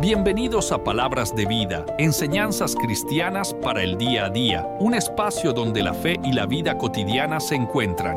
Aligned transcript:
Bienvenidos 0.00 0.72
a 0.72 0.82
Palabras 0.82 1.36
de 1.36 1.44
Vida, 1.44 1.84
enseñanzas 1.98 2.74
cristianas 2.74 3.52
para 3.52 3.82
el 3.82 3.98
día 3.98 4.24
a 4.24 4.30
día, 4.30 4.66
un 4.78 4.94
espacio 4.94 5.52
donde 5.52 5.82
la 5.82 5.92
fe 5.92 6.18
y 6.24 6.32
la 6.32 6.46
vida 6.46 6.78
cotidiana 6.78 7.38
se 7.38 7.56
encuentran. 7.56 8.16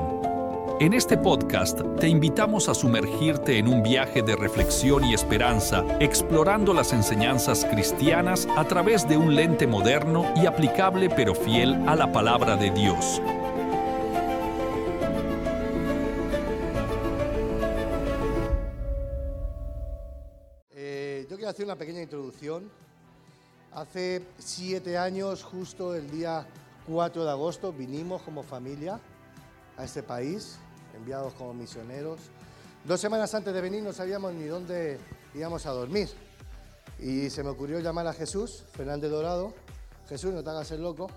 En 0.79 0.93
este 0.93 1.17
podcast 1.17 1.81
te 1.99 2.07
invitamos 2.07 2.69
a 2.69 2.73
sumergirte 2.73 3.57
en 3.57 3.67
un 3.67 3.83
viaje 3.83 4.21
de 4.21 4.37
reflexión 4.37 5.03
y 5.03 5.13
esperanza, 5.13 5.83
explorando 5.99 6.73
las 6.73 6.93
enseñanzas 6.93 7.65
cristianas 7.65 8.47
a 8.55 8.63
través 8.63 9.05
de 9.05 9.17
un 9.17 9.35
lente 9.35 9.67
moderno 9.67 10.25
y 10.41 10.45
aplicable 10.45 11.09
pero 11.09 11.35
fiel 11.35 11.77
a 11.85 11.97
la 11.97 12.09
palabra 12.13 12.55
de 12.55 12.71
Dios. 12.71 13.21
Una 21.73 21.79
pequeña 21.79 22.03
introducción. 22.03 22.69
Hace 23.73 24.21
siete 24.37 24.95
años, 24.95 25.41
justo 25.41 25.95
el 25.95 26.11
día 26.11 26.45
4 26.85 27.25
de 27.25 27.31
agosto, 27.31 27.73
vinimos 27.73 28.21
como 28.21 28.43
familia 28.43 28.99
a 29.75 29.83
este 29.83 30.03
país, 30.03 30.59
enviados 30.95 31.33
como 31.33 31.51
misioneros. 31.55 32.19
Dos 32.85 33.01
semanas 33.01 33.33
antes 33.33 33.51
de 33.51 33.59
venir 33.59 33.81
no 33.81 33.91
sabíamos 33.91 34.35
ni 34.35 34.45
dónde 34.45 34.99
íbamos 35.33 35.65
a 35.65 35.71
dormir. 35.71 36.09
Y 36.99 37.31
se 37.31 37.41
me 37.41 37.49
ocurrió 37.49 37.79
llamar 37.79 38.05
a 38.05 38.13
Jesús, 38.13 38.65
Fernández 38.73 39.09
Dorado. 39.09 39.55
Jesús, 40.07 40.31
no 40.31 40.43
te 40.43 40.51
hagas 40.51 40.69
el 40.69 40.83
loco. 40.83 41.09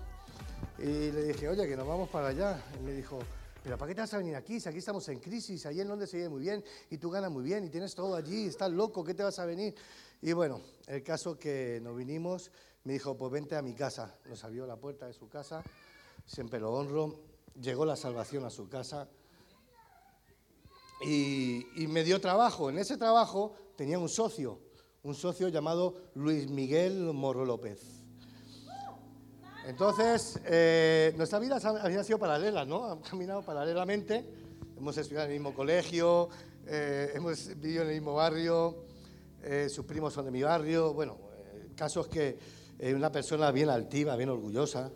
Y 0.79 1.11
le 1.11 1.23
dije, 1.25 1.49
oye, 1.49 1.67
que 1.67 1.77
nos 1.77 1.87
vamos 1.87 2.09
para 2.09 2.29
allá. 2.29 2.59
Y 2.79 2.83
me 2.83 2.93
dijo, 2.93 3.19
pero 3.67 3.77
¿para 3.77 3.89
qué 3.89 3.95
te 3.95 4.01
vas 4.01 4.13
a 4.13 4.17
venir 4.19 4.33
aquí? 4.33 4.61
Si 4.61 4.69
aquí 4.69 4.77
estamos 4.77 5.09
en 5.09 5.19
crisis, 5.19 5.65
allí 5.65 5.81
en 5.81 5.89
Londres 5.89 6.09
se 6.09 6.15
vive 6.15 6.29
muy 6.29 6.39
bien 6.39 6.63
y 6.89 6.97
tú 6.97 7.09
ganas 7.09 7.29
muy 7.29 7.43
bien 7.43 7.65
y 7.65 7.69
tienes 7.69 7.93
todo 7.93 8.15
allí, 8.15 8.45
estás 8.45 8.71
loco, 8.71 9.03
¿qué 9.03 9.13
te 9.13 9.23
vas 9.23 9.39
a 9.39 9.45
venir? 9.45 9.75
Y 10.21 10.31
bueno, 10.31 10.61
el 10.85 11.03
caso 11.03 11.37
que 11.37 11.81
nos 11.83 11.97
vinimos, 11.97 12.49
me 12.85 12.93
dijo, 12.93 13.17
pues 13.17 13.29
vente 13.29 13.57
a 13.57 13.61
mi 13.61 13.73
casa. 13.73 14.15
Nos 14.29 14.41
abrió 14.45 14.65
la 14.65 14.77
puerta 14.77 15.05
de 15.05 15.11
su 15.11 15.27
casa, 15.27 15.63
siempre 16.25 16.61
lo 16.61 16.71
honro. 16.71 17.19
Llegó 17.59 17.83
la 17.83 17.97
salvación 17.97 18.45
a 18.45 18.49
su 18.49 18.69
casa 18.69 19.09
y, 21.05 21.65
me 21.89 22.05
dio 22.05 22.21
trabajo. 22.21 22.69
En 22.69 22.77
ese 22.77 22.95
trabajo 22.95 23.53
tenía 23.75 23.99
un 23.99 24.07
socio, 24.07 24.61
un 25.03 25.13
socio 25.13 25.49
llamado 25.49 25.93
Luis 26.15 26.49
Miguel 26.49 27.11
Morro 27.13 27.43
López. 27.43 27.96
Entonces, 29.67 30.39
eh, 30.45 31.13
nuestras 31.17 31.41
vidas 31.41 31.65
habían 31.65 32.05
sido 32.05 32.17
paralelas, 32.17 32.65
¿no? 32.65 32.89
Han 32.89 32.99
caminado 32.99 33.41
paralelamente. 33.41 34.23
Hemos 34.77 34.97
estudiado 34.97 35.25
en 35.25 35.33
el 35.33 35.39
mismo 35.39 35.53
colegio, 35.53 36.29
eh, 36.65 37.11
hemos 37.13 37.49
vivido 37.59 37.81
en 37.81 37.89
el 37.89 37.95
mismo 37.95 38.13
barrio, 38.13 38.85
eh, 39.43 39.67
sus 39.67 39.85
primos 39.85 40.13
son 40.13 40.23
de 40.23 40.31
mi 40.31 40.41
barrio, 40.41 40.93
bueno, 40.93 41.17
eh, 41.53 41.71
casos 41.75 42.07
que 42.07 42.37
eh, 42.79 42.93
una 42.93 43.11
persona 43.11 43.51
bien 43.51 43.69
altiva, 43.69 44.15
bien 44.15 44.29
orgullosa, 44.29 44.89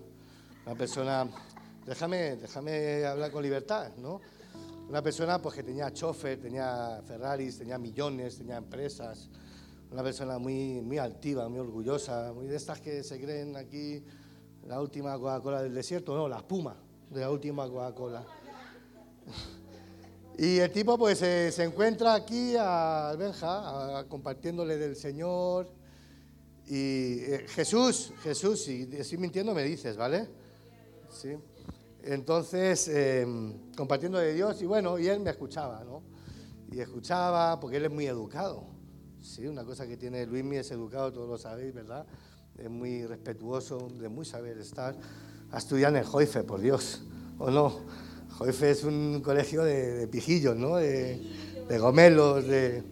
una 0.66 0.76
persona, 0.76 1.28
déjame, 1.86 2.38
déjame 2.38 3.06
hablar 3.06 3.30
con 3.30 3.44
libertad, 3.44 3.92
¿no? 3.98 4.22
Una 4.88 5.02
persona 5.02 5.42
pues 5.42 5.56
que 5.56 5.64
tenía 5.64 5.92
chofer, 5.92 6.40
tenía 6.40 7.02
Ferraris, 7.06 7.58
tenía 7.58 7.78
millones, 7.78 8.38
tenía 8.38 8.56
empresas, 8.56 9.28
una 9.92 10.02
persona 10.02 10.38
muy, 10.38 10.80
muy 10.80 10.98
altiva, 10.98 11.50
muy 11.50 11.60
orgullosa, 11.60 12.32
muy 12.34 12.48
de 12.48 12.56
estas 12.56 12.80
que 12.80 13.04
se 13.04 13.20
creen 13.20 13.58
aquí 13.58 14.02
la 14.68 14.80
última 14.80 15.18
Coca-Cola 15.18 15.64
del 15.64 15.74
desierto, 15.74 16.16
no, 16.16 16.28
la 16.28 16.38
espuma 16.38 16.76
de 17.10 17.22
la 17.22 17.30
última 17.30 17.68
Coca-Cola. 17.68 18.24
Y 20.38 20.60
el 20.60 20.72
tipo 20.72 20.98
pues 20.98 21.20
se 21.20 21.64
encuentra 21.64 22.16
aquí 22.16 22.56
a 22.58 23.14
Benja, 23.18 24.06
compartiéndole 24.08 24.78
del 24.78 24.96
Señor. 24.96 25.68
Y 26.68 27.20
eh, 27.20 27.46
Jesús, 27.50 28.14
Jesús, 28.24 28.64
si 28.64 28.88
estoy 28.94 29.18
mintiendo 29.18 29.54
me 29.54 29.64
dices, 29.64 29.98
¿vale? 29.98 30.28
Sí. 31.10 31.36
Entonces, 32.04 32.88
em, 32.88 33.72
compartiendo 33.76 34.18
de 34.18 34.34
Dios, 34.34 34.62
y 34.62 34.66
bueno, 34.66 34.98
y 34.98 35.08
él 35.08 35.20
me 35.20 35.30
escuchaba, 35.30 35.84
¿no? 35.84 36.02
Y 36.72 36.80
escuchaba, 36.80 37.60
porque 37.60 37.78
él 37.78 37.86
es 37.86 37.92
muy 37.92 38.08
educado. 38.08 38.66
Sí, 39.22 39.46
una 39.46 39.64
cosa 39.64 39.86
que 39.86 39.98
tiene 39.98 40.26
Luismi 40.26 40.58
es 40.58 40.72
educado, 40.72 41.12
todos 41.12 41.30
lo 41.30 41.38
sabéis, 41.38 41.74
¿verdad? 41.74 42.06
Es 42.62 42.70
muy 42.70 43.08
respetuoso, 43.08 43.88
de 44.00 44.08
muy 44.08 44.24
saber 44.24 44.60
estar. 44.60 44.96
A 45.50 45.58
estudiar 45.58 45.92
en 45.94 45.98
el 45.98 46.06
Joife, 46.06 46.44
por 46.44 46.62
Dios, 46.62 47.02
¿o 47.40 47.50
no? 47.50 47.80
Joife 48.38 48.70
es 48.70 48.84
un 48.84 49.20
colegio 49.24 49.64
de, 49.64 50.08
pijillos, 50.08 50.56
¿no? 50.56 50.76
De, 50.76 51.20
gomelos, 51.80 52.46
de... 52.46 52.84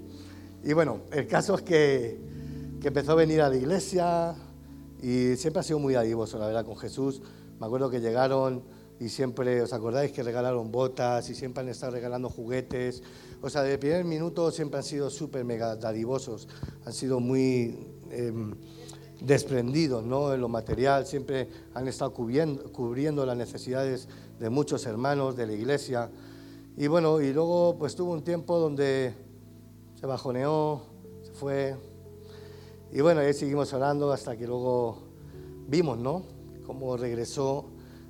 Y 0.64 0.74
bueno, 0.74 1.02
el 1.12 1.28
caso 1.28 1.54
es 1.54 1.62
que, 1.62 2.20
empezó 2.84 3.12
a 3.12 3.16
venir 3.16 3.42
a 3.42 3.50
la 3.50 3.58
iglesia 3.58 4.34
y 5.04 5.36
siempre 5.36 5.60
ha 5.60 5.64
sido 5.64 5.78
muy 5.78 5.94
adivoso, 5.94 6.40
la 6.40 6.48
verdad, 6.48 6.66
con 6.66 6.76
Jesús. 6.76 7.22
Me 7.60 7.68
acuerdo 7.68 7.92
que 7.92 8.02
llegaron 8.02 8.64
y 9.00 9.10
siempre, 9.10 9.62
¿os 9.62 9.72
acordáis 9.72 10.12
que 10.12 10.24
regalaron 10.24 10.72
botas 10.72 11.30
y 11.30 11.36
siempre 11.36 11.62
han 11.62 11.70
estado 11.70 11.92
regalando 11.92 12.28
juguetes? 12.28 13.04
O 13.44 13.52
sea, 13.52 13.62
desde 13.62 13.76
el 13.76 13.80
primer 13.80 14.04
minuto 14.04 14.50
siempre 14.50 14.80
han 14.80 14.84
sido 14.84 15.12
súper 15.12 15.46
mega 15.46 15.76
dadivosos, 15.76 16.48
han 16.86 16.94
sido 16.94 17.20
muy 17.20 17.78
em, 18.10 18.56
desprendidos 19.22 20.04
¿no? 20.06 20.34
en 20.34 20.42
lo 20.42 20.50
material, 20.50 21.06
siempre 21.06 21.48
han 21.74 21.88
estado 21.88 22.14
cubriendo, 22.14 22.72
cubriendo 22.72 23.26
las 23.26 23.38
necesidades 23.38 24.08
de 24.40 24.50
muchos 24.50 24.86
hermanos 24.86 25.36
de 25.36 25.48
la 25.48 25.54
iglesia. 25.54 26.10
Y 26.78 26.88
bueno, 26.88 27.20
y 27.22 27.34
luego 27.34 27.76
pues 27.78 27.96
tuvo 27.96 28.14
un 28.14 28.24
tiempo 28.24 28.58
donde 28.58 29.14
se 30.00 30.06
bajoneó, 30.06 30.82
se 31.24 31.34
fue. 31.34 31.76
Y 32.92 33.02
bueno, 33.02 33.22
ahí 33.22 33.34
seguimos 33.34 33.74
orando 33.74 34.12
hasta 34.12 34.38
que 34.38 34.48
luego 34.48 34.98
vimos, 35.68 35.98
¿no? 35.98 36.24
Cómo 36.66 36.96
regresó, 36.98 37.66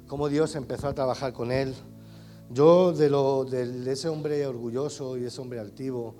cómo 0.07 0.29
Dios 0.29 0.55
empezó 0.55 0.87
a 0.87 0.93
trabajar 0.93 1.33
con 1.33 1.51
él. 1.51 1.73
Yo 2.51 2.93
de, 2.93 3.09
lo, 3.09 3.45
de 3.45 3.91
ese 3.91 4.09
hombre 4.09 4.45
orgulloso 4.45 5.17
y 5.17 5.25
ese 5.25 5.41
hombre 5.41 5.59
altivo, 5.59 6.15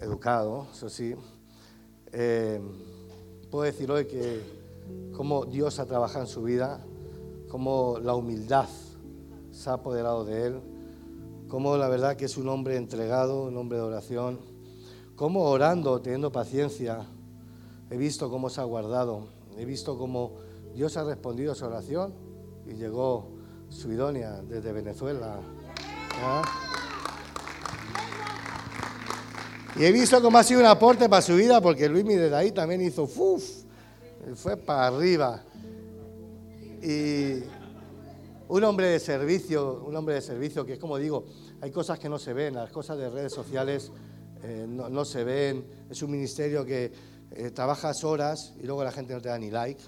educado, 0.00 0.66
eso 0.72 0.88
sí, 0.88 1.14
eh, 2.12 2.60
puedo 3.50 3.64
decir 3.64 3.90
hoy 3.90 4.06
que 4.06 4.42
cómo 5.16 5.44
Dios 5.46 5.78
ha 5.78 5.86
trabajado 5.86 6.24
en 6.24 6.30
su 6.30 6.42
vida, 6.42 6.80
cómo 7.48 7.98
la 8.02 8.14
humildad 8.14 8.68
se 9.50 9.70
ha 9.70 9.74
apoderado 9.74 10.24
de 10.24 10.46
él, 10.46 10.60
como 11.48 11.76
la 11.76 11.88
verdad 11.88 12.16
que 12.16 12.26
es 12.26 12.36
un 12.36 12.48
hombre 12.48 12.76
entregado, 12.76 13.44
un 13.44 13.56
hombre 13.56 13.78
de 13.78 13.84
oración, 13.84 14.38
como 15.16 15.44
orando, 15.44 16.00
teniendo 16.00 16.30
paciencia, 16.30 17.06
he 17.90 17.96
visto 17.96 18.30
cómo 18.30 18.50
se 18.50 18.60
ha 18.60 18.64
guardado, 18.64 19.22
he 19.56 19.64
visto 19.64 19.98
cómo 19.98 20.36
Dios 20.74 20.96
ha 20.96 21.04
respondido 21.04 21.52
a 21.52 21.54
su 21.54 21.64
oración 21.64 22.12
y 22.66 22.74
llegó 22.74 23.30
su 23.70 23.90
idónea 23.90 24.42
desde 24.42 24.72
Venezuela. 24.72 25.40
Y 29.76 29.84
he 29.84 29.92
visto 29.92 30.20
cómo 30.20 30.38
ha 30.38 30.42
sido 30.42 30.60
un 30.60 30.66
aporte 30.66 31.08
para 31.08 31.22
su 31.22 31.36
vida, 31.36 31.60
porque 31.60 31.88
Luis 31.88 32.06
ahí 32.32 32.52
también 32.52 32.80
hizo 32.80 33.06
¡fuf! 33.06 33.44
fue 34.34 34.56
para 34.56 34.88
arriba. 34.88 35.42
Y 36.82 37.42
un 38.48 38.64
hombre 38.64 38.88
de 38.88 39.00
servicio, 39.00 39.84
un 39.86 39.94
hombre 39.96 40.14
de 40.14 40.22
servicio 40.22 40.64
que 40.64 40.74
es 40.74 40.78
como 40.78 40.96
digo, 40.96 41.24
hay 41.60 41.70
cosas 41.70 41.98
que 41.98 42.08
no 42.08 42.18
se 42.18 42.32
ven, 42.32 42.54
las 42.54 42.70
cosas 42.70 42.98
de 42.98 43.10
redes 43.10 43.32
sociales 43.32 43.90
eh, 44.42 44.66
no, 44.68 45.04
se 45.04 45.24
ven, 45.24 45.64
es 45.90 46.02
un 46.02 46.10
ministerio 46.10 46.64
que 46.64 46.92
eh, 47.32 47.50
trabajas 47.50 48.04
horas 48.04 48.54
y 48.60 48.66
luego 48.66 48.84
la 48.84 48.92
gente 48.92 49.12
no 49.12 49.20
te 49.20 49.28
da 49.28 49.38
ni 49.38 49.50
like, 49.50 49.82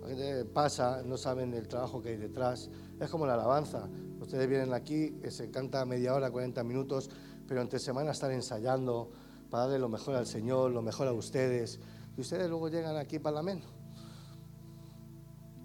la 0.00 0.08
gente 0.08 0.44
pasa, 0.46 1.02
no 1.04 1.16
saben 1.16 1.52
el 1.54 1.68
trabajo 1.68 2.02
que 2.02 2.10
hay 2.10 2.16
detrás, 2.16 2.70
es 2.98 3.10
como 3.10 3.26
la 3.26 3.34
alabanza, 3.34 3.88
ustedes 4.20 4.48
vienen 4.48 4.72
aquí, 4.72 5.14
eh, 5.22 5.30
se 5.30 5.50
canta 5.50 5.84
media 5.84 6.14
hora, 6.14 6.30
40 6.30 6.64
minutos, 6.64 7.10
pero 7.52 7.60
entre 7.60 7.78
semana 7.78 8.12
están 8.12 8.32
ensayando 8.32 9.10
para 9.50 9.64
darle 9.64 9.78
lo 9.78 9.90
mejor 9.90 10.14
al 10.14 10.26
Señor, 10.26 10.70
lo 10.70 10.80
mejor 10.80 11.06
a 11.06 11.12
ustedes, 11.12 11.78
y 12.16 12.22
ustedes 12.22 12.48
luego 12.48 12.70
llegan 12.70 12.96
aquí 12.96 13.18
para 13.18 13.34
la 13.36 13.42
menos. 13.42 13.66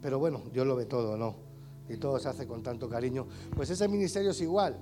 Pero 0.02 0.20
bueno, 0.20 0.42
Dios 0.52 0.68
lo 0.68 0.76
ve 0.76 0.84
todo, 0.84 1.16
¿no? 1.16 1.38
y 1.88 1.96
todo 1.96 2.20
se 2.20 2.28
hace 2.28 2.46
con 2.46 2.62
tanto 2.62 2.90
cariño. 2.90 3.26
Pues 3.56 3.70
ese 3.70 3.88
ministerio 3.88 4.32
es 4.32 4.42
igual, 4.42 4.76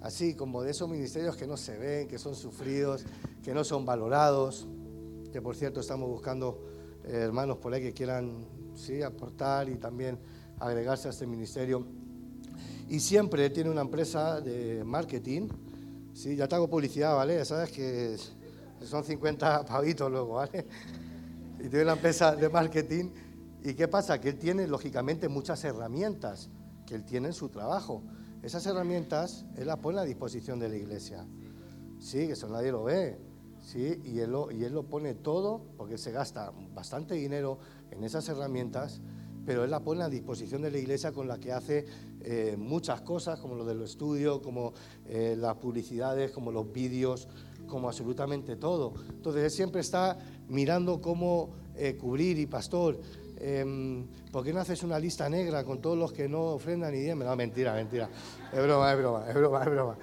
así 0.00 0.32
como 0.32 0.62
de 0.62 0.70
esos 0.70 0.88
ministerios 0.88 1.36
que 1.36 1.46
no 1.46 1.58
se 1.58 1.76
ven, 1.76 2.08
que 2.08 2.18
son 2.18 2.34
sufridos, 2.34 3.04
que 3.44 3.52
no 3.52 3.62
son 3.62 3.84
valorados, 3.84 4.66
que 5.34 5.42
por 5.42 5.56
cierto 5.56 5.80
estamos 5.80 6.08
buscando 6.08 6.64
eh, 7.04 7.18
hermanos 7.18 7.58
por 7.58 7.74
ahí 7.74 7.82
que 7.82 7.92
quieran 7.92 8.46
sí, 8.74 9.02
aportar 9.02 9.68
y 9.68 9.74
también 9.74 10.18
agregarse 10.58 11.08
a 11.08 11.10
este 11.10 11.26
ministerio. 11.26 11.84
Y 12.88 13.00
siempre 13.00 13.50
tiene 13.50 13.68
una 13.68 13.82
empresa 13.82 14.40
de 14.40 14.82
marketing, 14.84 15.48
sí, 16.16 16.36
ya 16.36 16.48
te 16.48 16.54
hago 16.54 16.68
publicidad, 16.68 17.14
¿vale? 17.14 17.44
Sabes 17.44 17.70
que 17.70 18.16
son 18.84 19.04
50 19.04 19.64
pavitos 19.64 20.10
luego, 20.10 20.34
¿vale? 20.34 20.66
Y 21.58 21.68
tiene 21.68 21.84
una 21.84 21.92
empresa 21.94 22.36
de 22.36 22.48
marketing 22.48 23.10
¿Y 23.66 23.74
qué 23.74 23.88
pasa? 23.88 24.20
Que 24.20 24.28
él 24.28 24.38
tiene, 24.38 24.68
lógicamente, 24.68 25.28
muchas 25.28 25.64
herramientas 25.64 26.48
que 26.86 26.94
él 26.94 27.04
tiene 27.04 27.26
en 27.26 27.34
su 27.34 27.48
trabajo. 27.48 28.00
Esas 28.44 28.64
herramientas 28.64 29.44
él 29.56 29.66
las 29.66 29.78
pone 29.78 29.98
a 29.98 30.04
disposición 30.04 30.60
de 30.60 30.68
la 30.68 30.76
iglesia. 30.76 31.26
Sí, 31.98 32.28
que 32.28 32.34
eso 32.34 32.48
nadie 32.48 32.70
lo 32.70 32.84
ve. 32.84 33.18
¿sí? 33.60 34.00
y, 34.04 34.20
él 34.20 34.30
lo, 34.30 34.52
y 34.52 34.62
él 34.62 34.72
lo 34.72 34.84
pone 34.84 35.14
todo, 35.14 35.64
porque 35.76 35.98
se 35.98 36.12
gasta 36.12 36.52
bastante 36.76 37.16
dinero 37.16 37.58
en 37.90 38.04
esas 38.04 38.28
herramientas, 38.28 39.00
pero 39.44 39.64
él 39.64 39.70
la 39.72 39.80
pone 39.80 40.04
a 40.04 40.08
disposición 40.08 40.62
de 40.62 40.70
la 40.70 40.78
iglesia 40.78 41.10
con 41.10 41.26
la 41.26 41.38
que 41.38 41.52
hace 41.52 41.86
eh, 42.28 42.56
muchas 42.58 43.02
cosas, 43.02 43.38
como 43.38 43.54
lo 43.54 43.64
del 43.64 43.82
estudio, 43.82 44.42
como 44.42 44.72
eh, 45.06 45.36
las 45.38 45.54
publicidades, 45.58 46.32
como 46.32 46.50
los 46.50 46.72
vídeos, 46.72 47.28
como 47.68 47.86
absolutamente 47.86 48.56
todo. 48.56 48.94
Entonces 49.10 49.44
él 49.44 49.50
siempre 49.52 49.80
está 49.80 50.18
mirando 50.48 51.00
cómo 51.00 51.50
eh, 51.76 51.96
cubrir 51.96 52.36
y 52.40 52.46
pastor. 52.46 52.98
Em, 53.38 54.08
¿Por 54.32 54.42
qué 54.42 54.52
no 54.52 54.58
haces 54.58 54.82
una 54.82 54.98
lista 54.98 55.28
negra 55.28 55.62
con 55.62 55.80
todos 55.80 55.96
los 55.96 56.12
que 56.12 56.28
no 56.28 56.54
ofrendan 56.54 56.94
ni 56.94 56.98
diezmen? 56.98 57.28
No, 57.28 57.36
mentira, 57.36 57.74
mentira. 57.74 58.10
Es 58.52 58.60
broma, 58.60 58.90
es 58.90 58.98
broma, 58.98 59.28
es 59.28 59.34
broma, 59.36 59.60
es 59.62 59.70
broma. 59.70 59.98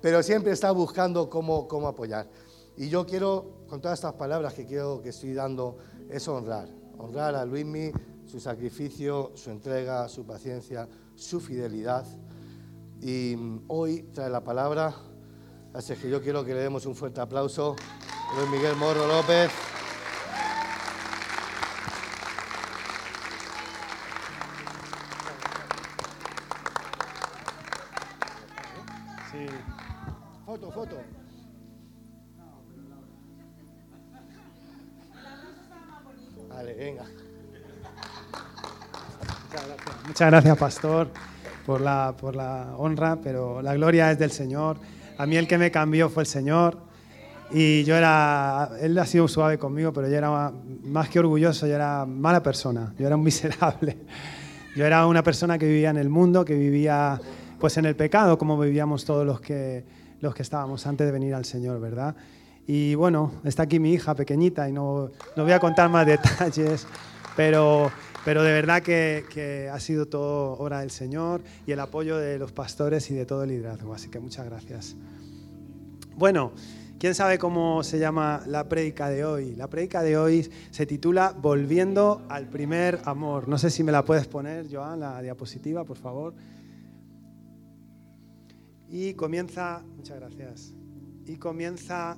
Pero 0.00 0.22
siempre 0.22 0.52
está 0.52 0.70
buscando 0.70 1.28
cómo, 1.28 1.66
cómo 1.66 1.88
apoyar. 1.88 2.28
Y 2.76 2.88
yo 2.88 3.04
quiero, 3.04 3.64
con 3.68 3.80
todas 3.80 3.98
estas 3.98 4.12
palabras 4.12 4.54
que 4.54 4.64
quiero 4.64 5.02
que 5.02 5.08
estoy 5.08 5.34
dando, 5.34 5.78
es 6.08 6.28
honrar. 6.28 6.68
Honrar 6.98 7.34
a 7.34 7.44
Luismi, 7.44 7.90
su 8.26 8.38
sacrificio, 8.38 9.32
su 9.34 9.50
entrega, 9.50 10.08
su 10.08 10.24
paciencia, 10.24 10.88
su 11.16 11.40
fidelidad. 11.40 12.06
Y 13.00 13.36
hoy 13.68 14.04
trae 14.14 14.30
la 14.30 14.42
palabra, 14.42 14.94
así 15.74 15.94
que 15.94 16.08
yo 16.08 16.22
quiero 16.22 16.44
que 16.44 16.54
le 16.54 16.60
demos 16.60 16.86
un 16.86 16.94
fuerte 16.94 17.20
aplauso 17.20 17.76
a 18.32 18.38
Luis 18.38 18.50
Miguel 18.50 18.76
Morro 18.76 19.06
López. 19.06 19.50
Sí. 29.30 29.46
Foto, 30.46 30.70
foto. 30.70 30.96
Vale, 36.48 36.74
venga. 36.74 37.04
Muchas 40.06 40.30
gracias, 40.30 40.58
pastor, 40.58 41.08
por 41.64 41.80
la, 41.80 42.14
por 42.20 42.36
la 42.36 42.74
honra, 42.76 43.16
pero 43.22 43.62
la 43.62 43.74
gloria 43.74 44.10
es 44.10 44.18
del 44.18 44.30
Señor. 44.30 44.76
A 45.16 45.24
mí 45.24 45.36
el 45.36 45.48
que 45.48 45.56
me 45.56 45.70
cambió 45.70 46.10
fue 46.10 46.24
el 46.24 46.26
Señor. 46.26 46.76
Y 47.50 47.84
yo 47.84 47.96
era, 47.96 48.70
él 48.80 48.98
ha 48.98 49.06
sido 49.06 49.26
suave 49.28 49.58
conmigo, 49.58 49.92
pero 49.92 50.08
yo 50.08 50.16
era 50.16 50.52
más 50.84 51.08
que 51.08 51.20
orgulloso, 51.20 51.66
yo 51.66 51.74
era 51.74 52.04
mala 52.04 52.42
persona, 52.42 52.92
yo 52.98 53.06
era 53.06 53.16
un 53.16 53.22
miserable. 53.24 53.96
Yo 54.76 54.84
era 54.84 55.06
una 55.06 55.22
persona 55.22 55.56
que 55.56 55.66
vivía 55.66 55.88
en 55.88 55.96
el 55.96 56.10
mundo, 56.10 56.44
que 56.44 56.54
vivía 56.54 57.18
pues 57.58 57.78
en 57.78 57.86
el 57.86 57.96
pecado, 57.96 58.36
como 58.36 58.58
vivíamos 58.58 59.06
todos 59.06 59.24
los 59.24 59.40
que, 59.40 59.84
los 60.20 60.34
que 60.34 60.42
estábamos 60.42 60.86
antes 60.86 61.06
de 61.06 61.12
venir 61.12 61.34
al 61.34 61.46
Señor, 61.46 61.80
¿verdad? 61.80 62.14
Y 62.66 62.94
bueno, 62.94 63.32
está 63.44 63.62
aquí 63.62 63.78
mi 63.78 63.92
hija 63.92 64.14
pequeñita 64.14 64.68
y 64.68 64.72
no, 64.72 65.10
no 65.34 65.44
voy 65.44 65.52
a 65.52 65.60
contar 65.60 65.88
más 65.88 66.06
detalles, 66.06 66.86
pero 67.36 67.90
pero 68.24 68.42
de 68.42 68.52
verdad 68.52 68.82
que, 68.82 69.68
ha 69.70 69.78
sido 69.80 70.06
todo 70.06 70.52
obra 70.52 70.80
del 70.80 70.90
Señor 70.90 71.42
y 71.66 71.72
el 71.72 71.80
apoyo 71.80 72.16
de 72.16 72.38
los 72.38 72.52
pastores 72.52 73.10
y 73.10 73.14
de 73.14 73.26
todo 73.26 73.42
el 73.42 73.50
liderazgo. 73.50 73.92
Así 73.94 74.08
que 74.08 74.18
muchas 74.18 74.46
gracias. 74.46 74.96
Bueno, 76.16 76.52
¿quién 76.98 77.14
sabe 77.14 77.38
cómo 77.38 77.82
se 77.82 77.98
llama 77.98 78.42
la 78.46 78.68
prédica 78.68 79.10
de 79.10 79.24
hoy? 79.24 79.54
La 79.56 79.68
prédica 79.68 80.02
de 80.02 80.16
hoy 80.16 80.50
se 80.70 80.86
titula 80.86 81.34
Volviendo 81.38 82.22
al 82.28 82.48
primer 82.48 83.00
amor. 83.04 83.46
No 83.46 83.58
sé 83.58 83.68
si 83.68 83.84
me 83.84 83.92
la 83.92 84.04
puedes 84.04 84.26
poner, 84.26 84.66
Joan, 84.70 85.00
la 85.00 85.20
diapositiva, 85.20 85.84
por 85.84 85.98
favor. 85.98 86.34
Y 88.88 89.14
comienza, 89.14 89.82
muchas 89.96 90.18
gracias. 90.18 90.72
Y 91.26 91.36
comienza 91.36 92.16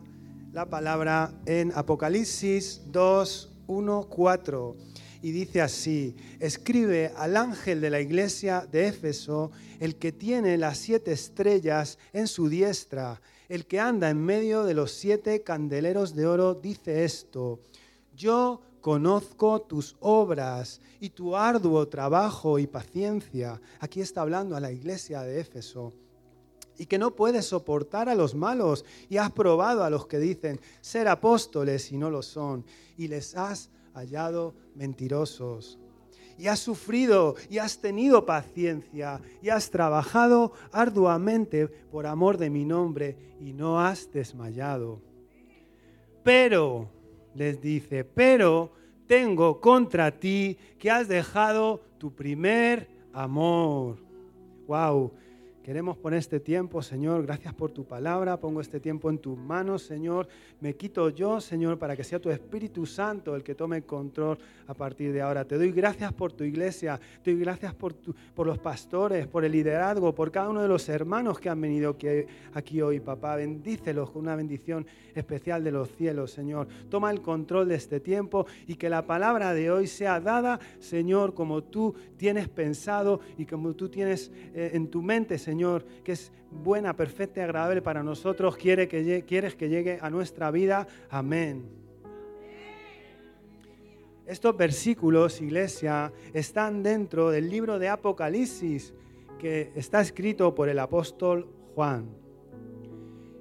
la 0.52 0.66
palabra 0.66 1.32
en 1.46 1.72
Apocalipsis 1.74 2.82
2, 2.92 3.52
1, 3.66 4.06
4 4.08 4.76
y 5.22 5.32
dice 5.32 5.60
así, 5.60 6.14
escribe 6.40 7.12
al 7.16 7.36
ángel 7.36 7.80
de 7.80 7.90
la 7.90 8.00
iglesia 8.00 8.66
de 8.70 8.88
Éfeso, 8.88 9.50
el 9.80 9.96
que 9.96 10.12
tiene 10.12 10.56
las 10.56 10.78
siete 10.78 11.12
estrellas 11.12 11.98
en 12.12 12.26
su 12.26 12.48
diestra, 12.48 13.20
el 13.48 13.66
que 13.66 13.80
anda 13.80 14.10
en 14.10 14.18
medio 14.18 14.64
de 14.64 14.74
los 14.74 14.92
siete 14.92 15.42
candeleros 15.42 16.14
de 16.14 16.26
oro, 16.26 16.54
dice 16.54 17.04
esto, 17.04 17.60
yo 18.14 18.60
conozco 18.80 19.62
tus 19.62 19.96
obras 20.00 20.80
y 21.00 21.10
tu 21.10 21.36
arduo 21.36 21.88
trabajo 21.88 22.58
y 22.58 22.66
paciencia. 22.66 23.60
Aquí 23.80 24.00
está 24.00 24.22
hablando 24.22 24.56
a 24.56 24.60
la 24.60 24.70
iglesia 24.70 25.22
de 25.22 25.40
Éfeso 25.40 25.92
y 26.78 26.86
que 26.86 26.98
no 26.98 27.14
puedes 27.14 27.46
soportar 27.46 28.08
a 28.08 28.14
los 28.14 28.34
malos 28.34 28.84
y 29.08 29.16
has 29.16 29.32
probado 29.32 29.82
a 29.82 29.90
los 29.90 30.06
que 30.06 30.18
dicen 30.18 30.60
ser 30.80 31.08
apóstoles 31.08 31.90
y 31.92 31.96
no 31.96 32.10
lo 32.10 32.22
son 32.22 32.64
y 32.96 33.08
les 33.08 33.36
has 33.36 33.70
hallado 33.96 34.54
mentirosos. 34.74 35.78
Y 36.38 36.48
has 36.48 36.58
sufrido 36.58 37.34
y 37.48 37.58
has 37.58 37.78
tenido 37.80 38.26
paciencia 38.26 39.22
y 39.40 39.48
has 39.48 39.70
trabajado 39.70 40.52
arduamente 40.70 41.66
por 41.66 42.06
amor 42.06 42.36
de 42.36 42.50
mi 42.50 42.66
nombre 42.66 43.16
y 43.40 43.54
no 43.54 43.80
has 43.80 44.12
desmayado. 44.12 45.00
Pero, 46.22 46.90
les 47.34 47.60
dice, 47.60 48.04
pero 48.04 48.70
tengo 49.06 49.60
contra 49.60 50.10
ti 50.10 50.58
que 50.78 50.90
has 50.90 51.08
dejado 51.08 51.80
tu 51.96 52.14
primer 52.14 52.88
amor. 53.14 53.96
Wow, 54.66 55.12
Queremos 55.66 55.96
poner 55.96 56.20
este 56.20 56.38
tiempo, 56.38 56.80
Señor, 56.80 57.26
gracias 57.26 57.52
por 57.52 57.72
tu 57.72 57.84
palabra. 57.84 58.38
Pongo 58.38 58.60
este 58.60 58.78
tiempo 58.78 59.10
en 59.10 59.18
tus 59.18 59.36
manos, 59.36 59.82
Señor. 59.82 60.28
Me 60.60 60.76
quito 60.76 61.10
yo, 61.10 61.40
Señor, 61.40 61.76
para 61.76 61.96
que 61.96 62.04
sea 62.04 62.20
tu 62.20 62.30
Espíritu 62.30 62.86
Santo 62.86 63.34
el 63.34 63.42
que 63.42 63.56
tome 63.56 63.82
control 63.82 64.38
a 64.68 64.74
partir 64.74 65.12
de 65.12 65.22
ahora. 65.22 65.44
Te 65.44 65.56
doy 65.56 65.72
gracias 65.72 66.12
por 66.12 66.32
tu 66.32 66.44
iglesia. 66.44 67.00
Te 67.20 67.32
doy 67.32 67.40
gracias 67.40 67.74
por, 67.74 67.96
por 67.96 68.46
los 68.46 68.58
pastores, 68.58 69.26
por 69.26 69.44
el 69.44 69.50
liderazgo, 69.50 70.14
por 70.14 70.30
cada 70.30 70.50
uno 70.50 70.62
de 70.62 70.68
los 70.68 70.88
hermanos 70.88 71.40
que 71.40 71.48
han 71.48 71.60
venido 71.60 71.96
aquí 72.54 72.80
hoy, 72.80 73.00
papá. 73.00 73.34
Bendícelos 73.34 74.12
con 74.12 74.22
una 74.22 74.36
bendición 74.36 74.86
especial 75.16 75.64
de 75.64 75.72
los 75.72 75.90
cielos, 75.96 76.30
Señor. 76.30 76.68
Toma 76.88 77.10
el 77.10 77.22
control 77.22 77.66
de 77.66 77.74
este 77.74 77.98
tiempo 77.98 78.46
y 78.68 78.76
que 78.76 78.88
la 78.88 79.04
palabra 79.04 79.52
de 79.52 79.72
hoy 79.72 79.88
sea 79.88 80.20
dada, 80.20 80.60
Señor, 80.78 81.34
como 81.34 81.64
tú 81.64 81.92
tienes 82.16 82.48
pensado 82.48 83.18
y 83.36 83.46
como 83.46 83.74
tú 83.74 83.88
tienes 83.88 84.30
eh, 84.54 84.70
en 84.72 84.86
tu 84.86 85.02
mente, 85.02 85.38
Señor 85.38 85.55
Señor, 85.56 85.86
que 86.04 86.12
es 86.12 86.30
buena, 86.50 86.94
perfecta 86.94 87.40
y 87.40 87.44
agradable 87.44 87.80
para 87.80 88.02
nosotros, 88.02 88.58
quiere 88.58 88.86
que, 88.88 89.24
quieres 89.26 89.54
que 89.54 89.70
llegue 89.70 89.98
a 90.02 90.10
nuestra 90.10 90.50
vida. 90.50 90.86
Amén. 91.08 91.64
Estos 94.26 94.54
versículos, 94.54 95.40
iglesia, 95.40 96.12
están 96.34 96.82
dentro 96.82 97.30
del 97.30 97.48
libro 97.48 97.78
de 97.78 97.88
Apocalipsis 97.88 98.92
que 99.38 99.72
está 99.74 100.02
escrito 100.02 100.54
por 100.54 100.68
el 100.68 100.78
apóstol 100.78 101.48
Juan. 101.74 102.10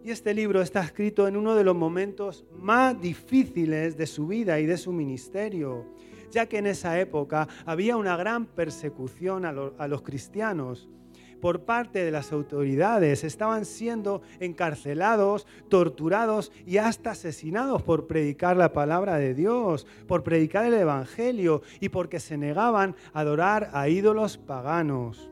Y 0.02 0.10
este 0.10 0.34
libro 0.34 0.62
está 0.62 0.84
escrito 0.86 1.28
en 1.28 1.36
uno 1.36 1.54
de 1.54 1.66
los 1.66 1.76
momentos 1.76 2.46
más 2.54 2.98
difíciles 3.02 3.98
de 3.98 4.08
su 4.08 4.26
vida 4.26 4.58
y 4.62 4.66
de 4.66 4.78
su 4.78 4.94
ministerio, 4.94 5.86
ya 6.32 6.46
que 6.46 6.60
en 6.60 6.68
esa 6.68 6.98
época 6.98 7.50
había 7.66 7.98
una 7.98 8.16
gran 8.16 8.46
persecución 8.46 9.44
a, 9.44 9.50
a 9.50 9.88
los 9.90 10.02
cristianos 10.02 10.88
por 11.42 11.66
parte 11.66 12.04
de 12.04 12.12
las 12.12 12.32
autoridades. 12.32 13.24
Estaban 13.24 13.66
siendo 13.66 14.22
encarcelados, 14.40 15.48
torturados 15.70 16.52
y 16.66 16.78
hasta 16.78 17.12
asesinados 17.12 17.82
por 17.82 18.08
predicar 18.08 18.58
la 18.58 18.74
palabra 18.74 19.18
de 19.18 19.34
Dios, 19.34 19.88
por 20.08 20.24
predicar 20.24 20.66
el 20.66 20.74
Evangelio 20.74 21.62
y 21.80 21.90
porque 21.90 22.20
se 22.20 22.38
negaban 22.38 22.96
a 23.14 23.22
adorar 23.22 23.70
a 23.74 23.90
ídolos 23.90 24.38
paganos. 24.38 25.32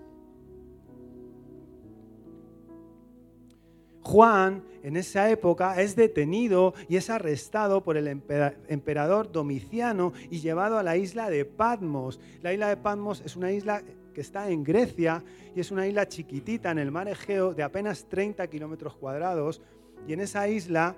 Juan 4.03 4.63
en 4.83 4.97
esa 4.97 5.29
época 5.29 5.81
es 5.81 5.95
detenido 5.95 6.73
y 6.89 6.97
es 6.97 7.09
arrestado 7.09 7.83
por 7.83 7.95
el 7.95 8.07
emperador 8.07 9.31
Domiciano 9.31 10.11
y 10.29 10.41
llevado 10.41 10.77
a 10.77 10.83
la 10.83 10.97
isla 10.97 11.29
de 11.29 11.45
Patmos. 11.45 12.19
La 12.41 12.51
isla 12.51 12.67
de 12.67 12.77
Patmos 12.77 13.23
es 13.25 13.37
una 13.37 13.51
isla 13.53 13.81
que 14.13 14.21
está 14.21 14.49
en 14.49 14.63
Grecia 14.63 15.23
y 15.55 15.59
es 15.59 15.71
una 15.71 15.87
isla 15.87 16.07
chiquitita 16.07 16.71
en 16.71 16.79
el 16.79 16.91
mar 16.91 17.07
Egeo 17.07 17.53
de 17.53 17.63
apenas 17.63 18.05
30 18.07 18.47
kilómetros 18.47 18.95
cuadrados. 18.95 19.61
Y 20.07 20.13
en 20.13 20.21
esa 20.21 20.47
isla 20.47 20.95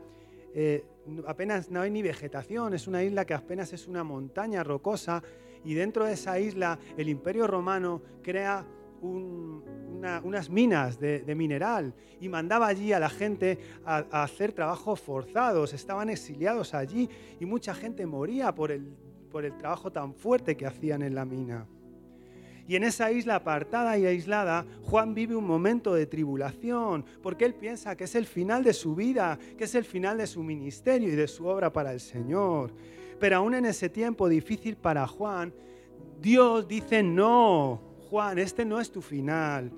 eh, 0.53 0.83
apenas 1.27 1.69
no 1.69 1.81
hay 1.81 1.91
ni 1.91 2.01
vegetación, 2.01 2.73
es 2.73 2.87
una 2.87 3.03
isla 3.03 3.25
que 3.25 3.33
apenas 3.33 3.73
es 3.73 3.87
una 3.87 4.03
montaña 4.03 4.63
rocosa 4.63 5.21
y 5.63 5.73
dentro 5.73 6.05
de 6.05 6.13
esa 6.13 6.39
isla 6.39 6.79
el 6.97 7.09
imperio 7.09 7.47
romano 7.47 8.01
crea 8.21 8.65
unas 9.01 10.49
minas 10.49 10.99
de, 10.99 11.35
mineral 11.35 11.93
y 12.19 12.29
mandaba 12.29 12.67
allí 12.67 12.93
a 12.93 12.99
la 12.99 13.09
gente 13.09 13.59
a, 13.85 14.23
hacer 14.23 14.53
trabajos 14.53 14.99
forzados, 14.99 15.73
estaban 15.73 16.09
exiliados 16.09 16.73
allí 16.73 17.09
y 17.39 17.45
mucha 17.45 17.75
gente 17.75 18.05
moría 18.05 18.55
por 18.55 18.71
el, 18.71 18.95
por 19.29 19.45
el 19.45 19.57
trabajo 19.57 19.91
tan 19.91 20.13
fuerte 20.13 20.55
que 20.55 20.65
hacían 20.65 21.01
en 21.01 21.13
la 21.13 21.25
mina. 21.25 21.67
Y 22.67 22.75
en 22.75 22.83
esa 22.83 23.11
isla 23.11 23.35
apartada 23.35 23.97
y 23.97 24.05
aislada, 24.05 24.65
Juan 24.83 25.13
vive 25.13 25.35
un 25.35 25.45
momento 25.45 25.93
de 25.93 26.07
tribulación, 26.07 27.05
porque 27.21 27.45
él 27.45 27.53
piensa 27.53 27.95
que 27.95 28.05
es 28.05 28.15
el 28.15 28.25
final 28.25 28.63
de 28.63 28.73
su 28.73 28.95
vida, 28.95 29.37
que 29.57 29.65
es 29.65 29.75
el 29.75 29.85
final 29.85 30.17
de 30.17 30.25
su 30.25 30.41
ministerio 30.41 31.09
y 31.09 31.15
de 31.15 31.27
su 31.27 31.45
obra 31.45 31.71
para 31.71 31.93
el 31.93 31.99
Señor. 31.99 32.73
Pero 33.19 33.37
aún 33.37 33.53
en 33.53 33.65
ese 33.65 33.89
tiempo 33.89 34.27
difícil 34.27 34.75
para 34.75 35.05
Juan, 35.05 35.53
Dios 36.19 36.67
dice, 36.67 37.03
no, 37.03 37.81
Juan, 38.09 38.39
este 38.39 38.65
no 38.65 38.81
es 38.81 38.91
tu 38.91 39.01
final. 39.01 39.71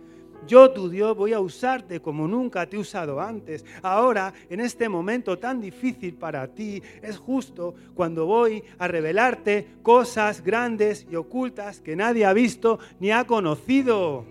Yo, 0.45 0.71
tu 0.71 0.89
Dios, 0.89 1.15
voy 1.17 1.33
a 1.33 1.39
usarte 1.39 1.99
como 1.99 2.27
nunca 2.27 2.65
te 2.65 2.77
he 2.77 2.79
usado 2.79 3.19
antes. 3.19 3.65
Ahora, 3.81 4.33
en 4.49 4.59
este 4.59 4.87
momento 4.87 5.37
tan 5.37 5.59
difícil 5.59 6.13
para 6.13 6.47
ti, 6.47 6.81
es 7.01 7.17
justo 7.17 7.75
cuando 7.95 8.25
voy 8.25 8.63
a 8.77 8.87
revelarte 8.87 9.67
cosas 9.81 10.41
grandes 10.41 11.05
y 11.09 11.15
ocultas 11.15 11.81
que 11.81 11.95
nadie 11.95 12.25
ha 12.25 12.33
visto 12.33 12.79
ni 12.99 13.11
ha 13.11 13.25
conocido. 13.25 14.25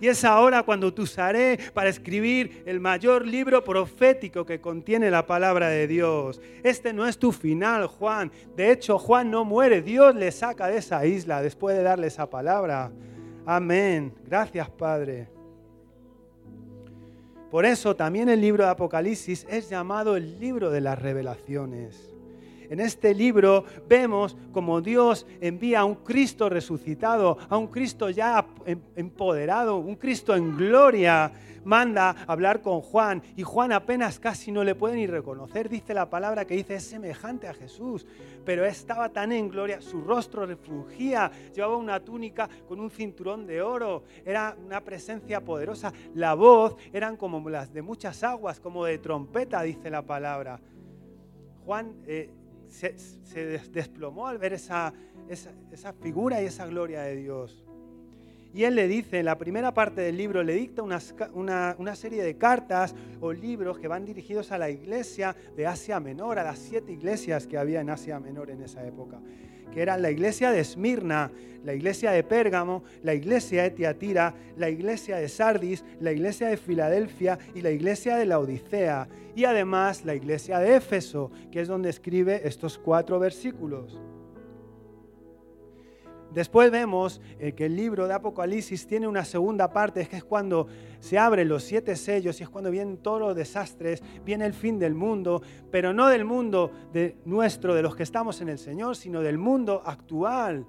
Y 0.00 0.08
es 0.08 0.24
ahora 0.24 0.64
cuando 0.64 0.92
te 0.92 1.00
usaré 1.00 1.58
para 1.72 1.88
escribir 1.88 2.62
el 2.66 2.78
mayor 2.78 3.26
libro 3.26 3.64
profético 3.64 4.44
que 4.44 4.60
contiene 4.60 5.10
la 5.10 5.24
palabra 5.24 5.68
de 5.68 5.86
Dios. 5.86 6.42
Este 6.62 6.92
no 6.92 7.06
es 7.06 7.16
tu 7.16 7.32
final, 7.32 7.86
Juan. 7.86 8.30
De 8.54 8.70
hecho, 8.70 8.98
Juan 8.98 9.30
no 9.30 9.46
muere. 9.46 9.80
Dios 9.80 10.14
le 10.14 10.30
saca 10.32 10.66
de 10.66 10.78
esa 10.78 11.06
isla 11.06 11.40
después 11.40 11.74
de 11.76 11.84
darle 11.84 12.08
esa 12.08 12.28
palabra. 12.28 12.90
Amén. 13.46 14.14
Gracias, 14.24 14.68
Padre. 14.70 15.28
Por 17.50 17.66
eso 17.66 17.94
también 17.94 18.28
el 18.28 18.40
libro 18.40 18.64
de 18.64 18.70
Apocalipsis 18.70 19.46
es 19.48 19.68
llamado 19.68 20.16
el 20.16 20.40
libro 20.40 20.70
de 20.70 20.80
las 20.80 21.00
revelaciones. 21.00 22.13
En 22.70 22.80
este 22.80 23.14
libro 23.14 23.64
vemos 23.88 24.36
como 24.52 24.80
Dios 24.80 25.26
envía 25.40 25.80
a 25.80 25.84
un 25.84 25.96
Cristo 25.96 26.48
resucitado, 26.48 27.38
a 27.48 27.56
un 27.56 27.68
Cristo 27.68 28.10
ya 28.10 28.46
em, 28.66 28.80
empoderado, 28.96 29.76
un 29.76 29.96
Cristo 29.96 30.34
en 30.34 30.56
gloria. 30.56 31.32
Manda 31.64 32.10
a 32.10 32.32
hablar 32.32 32.60
con 32.60 32.82
Juan 32.82 33.22
y 33.36 33.42
Juan 33.42 33.72
apenas 33.72 34.18
casi 34.18 34.52
no 34.52 34.62
le 34.64 34.74
puede 34.74 34.96
ni 34.96 35.06
reconocer. 35.06 35.70
Dice 35.70 35.94
la 35.94 36.10
palabra 36.10 36.44
que 36.44 36.54
dice 36.54 36.74
es 36.74 36.84
semejante 36.84 37.48
a 37.48 37.54
Jesús, 37.54 38.06
pero 38.44 38.66
estaba 38.66 39.08
tan 39.08 39.32
en 39.32 39.48
gloria, 39.48 39.80
su 39.80 40.02
rostro 40.02 40.44
refugía, 40.44 41.30
llevaba 41.54 41.78
una 41.78 42.00
túnica 42.00 42.48
con 42.68 42.80
un 42.80 42.90
cinturón 42.90 43.46
de 43.46 43.62
oro, 43.62 44.04
era 44.26 44.54
una 44.62 44.82
presencia 44.82 45.40
poderosa. 45.40 45.90
La 46.14 46.34
voz 46.34 46.76
eran 46.92 47.16
como 47.16 47.48
las 47.48 47.72
de 47.72 47.80
muchas 47.80 48.22
aguas, 48.22 48.60
como 48.60 48.84
de 48.84 48.98
trompeta, 48.98 49.62
dice 49.62 49.88
la 49.88 50.02
palabra. 50.02 50.60
Juan 51.64 51.94
eh, 52.06 52.28
se, 52.68 52.94
desplomó 53.72 54.26
al 54.26 54.38
ver 54.38 54.52
esa, 54.52 54.92
esa, 55.28 55.92
figura 55.92 56.42
y 56.42 56.46
esa 56.46 56.66
gloria 56.66 57.02
de 57.02 57.16
Dios. 57.16 57.64
Y 58.52 58.62
él 58.62 58.76
le 58.76 58.86
dice, 58.86 59.18
en 59.18 59.24
la 59.24 59.36
primera 59.36 59.74
parte 59.74 60.00
del 60.00 60.16
libro, 60.16 60.42
le 60.44 60.54
dicta 60.54 60.82
una, 60.82 61.00
una, 61.78 61.96
serie 61.96 62.22
de 62.22 62.36
cartas 62.36 62.94
o 63.20 63.32
libros 63.32 63.78
que 63.78 63.88
van 63.88 64.04
dirigidos 64.04 64.52
a 64.52 64.58
la 64.58 64.70
iglesia 64.70 65.34
de 65.56 65.66
Asia 65.66 65.98
Menor, 65.98 66.38
a 66.38 66.44
las 66.44 66.60
siete 66.60 66.92
iglesias 66.92 67.48
que 67.48 67.58
había 67.58 67.80
en 67.80 67.90
Asia 67.90 68.20
Menor 68.20 68.50
en 68.50 68.62
esa 68.62 68.86
época 68.86 69.18
que 69.74 69.82
eran 69.82 70.00
la 70.00 70.10
iglesia 70.10 70.52
de 70.52 70.60
Esmirna, 70.60 71.30
la 71.64 71.74
iglesia 71.74 72.12
de 72.12 72.22
Pérgamo, 72.22 72.84
la 73.02 73.14
iglesia 73.14 73.64
de 73.64 73.70
Tiatira, 73.70 74.34
la 74.56 74.70
iglesia 74.70 75.16
de 75.16 75.28
Sardis, 75.28 75.84
la 76.00 76.12
iglesia 76.12 76.48
de 76.48 76.56
Filadelfia 76.56 77.38
y 77.54 77.62
la 77.62 77.70
iglesia 77.70 78.16
de 78.16 78.26
la 78.26 78.38
Odisea. 78.38 79.08
Y 79.34 79.44
además 79.44 80.04
la 80.04 80.14
iglesia 80.14 80.58
de 80.60 80.76
Éfeso, 80.76 81.30
que 81.50 81.60
es 81.60 81.68
donde 81.68 81.90
escribe 81.90 82.42
estos 82.44 82.78
cuatro 82.78 83.18
versículos. 83.18 84.00
Después 86.34 86.70
vemos 86.72 87.20
eh, 87.38 87.52
que 87.52 87.66
el 87.66 87.76
libro 87.76 88.08
de 88.08 88.14
Apocalipsis 88.14 88.86
tiene 88.88 89.06
una 89.06 89.24
segunda 89.24 89.72
parte, 89.72 90.06
que 90.08 90.16
es 90.16 90.24
cuando 90.24 90.66
se 90.98 91.16
abren 91.16 91.48
los 91.48 91.62
siete 91.62 91.94
sellos 91.94 92.40
y 92.40 92.42
es 92.42 92.48
cuando 92.48 92.72
vienen 92.72 92.96
todos 92.96 93.20
los 93.20 93.36
desastres, 93.36 94.02
viene 94.24 94.44
el 94.44 94.52
fin 94.52 94.78
del 94.80 94.94
mundo, 94.94 95.42
pero 95.70 95.92
no 95.92 96.08
del 96.08 96.24
mundo 96.24 96.72
de 96.92 97.16
nuestro, 97.24 97.74
de 97.74 97.82
los 97.82 97.94
que 97.94 98.02
estamos 98.02 98.40
en 98.40 98.48
el 98.48 98.58
Señor, 98.58 98.96
sino 98.96 99.20
del 99.20 99.38
mundo 99.38 99.82
actual. 99.84 100.66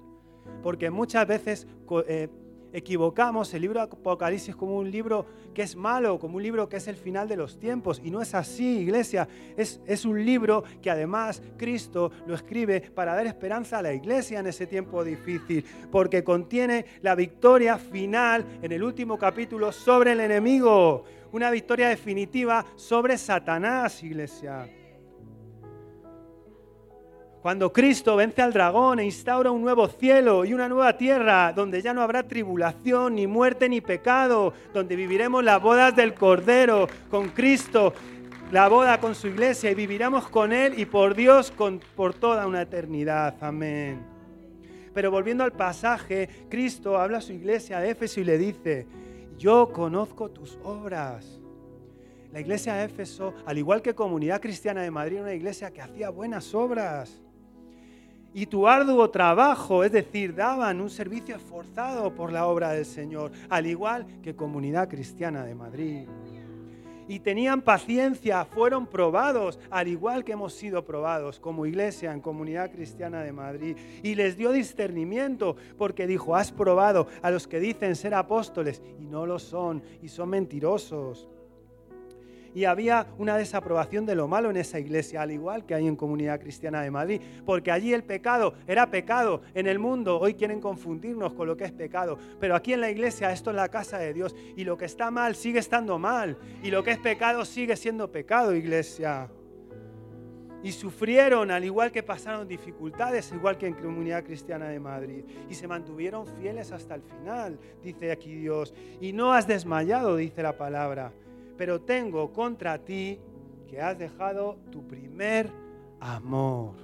Porque 0.62 0.90
muchas 0.90 1.26
veces 1.26 1.66
eh, 2.06 2.28
equivocamos 2.76 3.54
el 3.54 3.62
libro 3.62 3.80
de 3.80 3.84
Apocalipsis 3.84 4.54
como 4.54 4.76
un 4.76 4.90
libro 4.90 5.24
que 5.54 5.62
es 5.62 5.74
malo, 5.74 6.18
como 6.18 6.36
un 6.36 6.42
libro 6.42 6.68
que 6.68 6.76
es 6.76 6.86
el 6.88 6.96
final 6.96 7.26
de 7.26 7.36
los 7.36 7.58
tiempos. 7.58 8.02
Y 8.04 8.10
no 8.10 8.20
es 8.20 8.34
así, 8.34 8.80
iglesia. 8.80 9.26
Es, 9.56 9.80
es 9.86 10.04
un 10.04 10.22
libro 10.22 10.62
que 10.82 10.90
además 10.90 11.42
Cristo 11.56 12.12
lo 12.26 12.34
escribe 12.34 12.82
para 12.82 13.14
dar 13.14 13.26
esperanza 13.26 13.78
a 13.78 13.82
la 13.82 13.94
iglesia 13.94 14.40
en 14.40 14.48
ese 14.48 14.66
tiempo 14.66 15.02
difícil, 15.02 15.64
porque 15.90 16.22
contiene 16.22 16.84
la 17.00 17.14
victoria 17.14 17.78
final 17.78 18.44
en 18.60 18.70
el 18.70 18.82
último 18.82 19.18
capítulo 19.18 19.72
sobre 19.72 20.12
el 20.12 20.20
enemigo. 20.20 21.04
Una 21.32 21.50
victoria 21.50 21.88
definitiva 21.88 22.66
sobre 22.76 23.16
Satanás, 23.16 24.02
iglesia. 24.02 24.68
Cuando 27.46 27.72
Cristo 27.72 28.16
vence 28.16 28.42
al 28.42 28.52
dragón 28.52 28.98
e 28.98 29.04
instaura 29.04 29.52
un 29.52 29.62
nuevo 29.62 29.86
cielo 29.86 30.44
y 30.44 30.52
una 30.52 30.68
nueva 30.68 30.96
tierra, 30.96 31.52
donde 31.52 31.80
ya 31.80 31.94
no 31.94 32.02
habrá 32.02 32.24
tribulación, 32.24 33.14
ni 33.14 33.28
muerte, 33.28 33.68
ni 33.68 33.80
pecado, 33.80 34.52
donde 34.74 34.96
viviremos 34.96 35.44
las 35.44 35.62
bodas 35.62 35.94
del 35.94 36.12
Cordero 36.12 36.88
con 37.08 37.28
Cristo, 37.28 37.94
la 38.50 38.66
boda 38.68 38.98
con 38.98 39.14
su 39.14 39.28
iglesia 39.28 39.70
y 39.70 39.76
viviremos 39.76 40.28
con 40.28 40.52
Él 40.52 40.76
y 40.76 40.86
por 40.86 41.14
Dios 41.14 41.52
por 41.94 42.14
toda 42.14 42.48
una 42.48 42.62
eternidad. 42.62 43.36
Amén. 43.40 44.04
Pero 44.92 45.12
volviendo 45.12 45.44
al 45.44 45.52
pasaje, 45.52 46.28
Cristo 46.48 46.98
habla 46.98 47.18
a 47.18 47.20
su 47.20 47.32
iglesia 47.32 47.78
de 47.78 47.90
Éfeso 47.90 48.18
y 48.18 48.24
le 48.24 48.38
dice, 48.38 48.88
yo 49.38 49.70
conozco 49.72 50.30
tus 50.30 50.58
obras. 50.64 51.38
La 52.32 52.40
iglesia 52.40 52.74
de 52.74 52.86
Éfeso, 52.86 53.34
al 53.46 53.56
igual 53.56 53.82
que 53.82 53.94
Comunidad 53.94 54.40
Cristiana 54.40 54.82
de 54.82 54.90
Madrid, 54.90 55.20
una 55.20 55.32
iglesia 55.32 55.70
que 55.70 55.80
hacía 55.80 56.10
buenas 56.10 56.52
obras 56.52 57.22
y 58.36 58.44
tu 58.44 58.68
arduo 58.68 59.08
trabajo, 59.08 59.82
es 59.82 59.92
decir, 59.92 60.34
daban 60.34 60.82
un 60.82 60.90
servicio 60.90 61.34
esforzado 61.34 62.14
por 62.14 62.30
la 62.30 62.46
obra 62.46 62.72
del 62.72 62.84
Señor, 62.84 63.32
al 63.48 63.66
igual 63.66 64.06
que 64.22 64.36
Comunidad 64.36 64.90
Cristiana 64.90 65.42
de 65.46 65.54
Madrid. 65.54 66.06
Y 67.08 67.20
tenían 67.20 67.62
paciencia, 67.62 68.44
fueron 68.44 68.88
probados, 68.88 69.58
al 69.70 69.88
igual 69.88 70.22
que 70.22 70.32
hemos 70.32 70.52
sido 70.52 70.84
probados 70.84 71.40
como 71.40 71.64
iglesia 71.64 72.12
en 72.12 72.20
Comunidad 72.20 72.70
Cristiana 72.70 73.22
de 73.22 73.32
Madrid. 73.32 73.74
Y 74.02 74.14
les 74.14 74.36
dio 74.36 74.52
discernimiento 74.52 75.56
porque 75.78 76.06
dijo, 76.06 76.36
has 76.36 76.52
probado 76.52 77.06
a 77.22 77.30
los 77.30 77.48
que 77.48 77.58
dicen 77.58 77.96
ser 77.96 78.12
apóstoles 78.12 78.82
y 79.00 79.06
no 79.06 79.24
lo 79.24 79.38
son 79.38 79.82
y 80.02 80.08
son 80.08 80.28
mentirosos 80.28 81.26
y 82.56 82.64
había 82.64 83.06
una 83.18 83.36
desaprobación 83.36 84.06
de 84.06 84.14
lo 84.14 84.28
malo 84.28 84.48
en 84.48 84.56
esa 84.56 84.80
iglesia, 84.80 85.20
al 85.20 85.30
igual 85.30 85.66
que 85.66 85.74
hay 85.74 85.86
en 85.86 85.94
Comunidad 85.94 86.40
Cristiana 86.40 86.80
de 86.80 86.90
Madrid, 86.90 87.20
porque 87.44 87.70
allí 87.70 87.92
el 87.92 88.02
pecado 88.02 88.54
era 88.66 88.90
pecado. 88.90 89.42
En 89.52 89.66
el 89.66 89.78
mundo 89.78 90.18
hoy 90.18 90.32
quieren 90.32 90.58
confundirnos 90.58 91.34
con 91.34 91.48
lo 91.48 91.54
que 91.54 91.64
es 91.64 91.72
pecado, 91.72 92.18
pero 92.40 92.56
aquí 92.56 92.72
en 92.72 92.80
la 92.80 92.90
iglesia 92.90 93.30
esto 93.30 93.50
es 93.50 93.56
la 93.56 93.68
casa 93.68 93.98
de 93.98 94.14
Dios 94.14 94.34
y 94.56 94.64
lo 94.64 94.78
que 94.78 94.86
está 94.86 95.10
mal 95.10 95.36
sigue 95.36 95.58
estando 95.58 95.98
mal 95.98 96.38
y 96.62 96.70
lo 96.70 96.82
que 96.82 96.92
es 96.92 96.98
pecado 96.98 97.44
sigue 97.44 97.76
siendo 97.76 98.10
pecado, 98.10 98.54
iglesia. 98.54 99.28
Y 100.62 100.72
sufrieron, 100.72 101.50
al 101.50 101.62
igual 101.62 101.92
que 101.92 102.02
pasaron 102.02 102.48
dificultades, 102.48 103.30
igual 103.32 103.58
que 103.58 103.66
en 103.66 103.74
Comunidad 103.74 104.24
Cristiana 104.24 104.70
de 104.70 104.80
Madrid. 104.80 105.24
Y 105.50 105.54
se 105.54 105.68
mantuvieron 105.68 106.26
fieles 106.26 106.72
hasta 106.72 106.94
el 106.94 107.02
final, 107.02 107.58
dice 107.82 108.10
aquí 108.10 108.34
Dios. 108.34 108.72
Y 108.98 109.12
no 109.12 109.34
has 109.34 109.46
desmayado, 109.46 110.16
dice 110.16 110.42
la 110.42 110.56
palabra 110.56 111.12
pero 111.56 111.80
tengo 111.80 112.32
contra 112.32 112.78
ti 112.78 113.18
que 113.68 113.80
has 113.80 113.98
dejado 113.98 114.56
tu 114.70 114.86
primer 114.86 115.50
amor. 116.00 116.74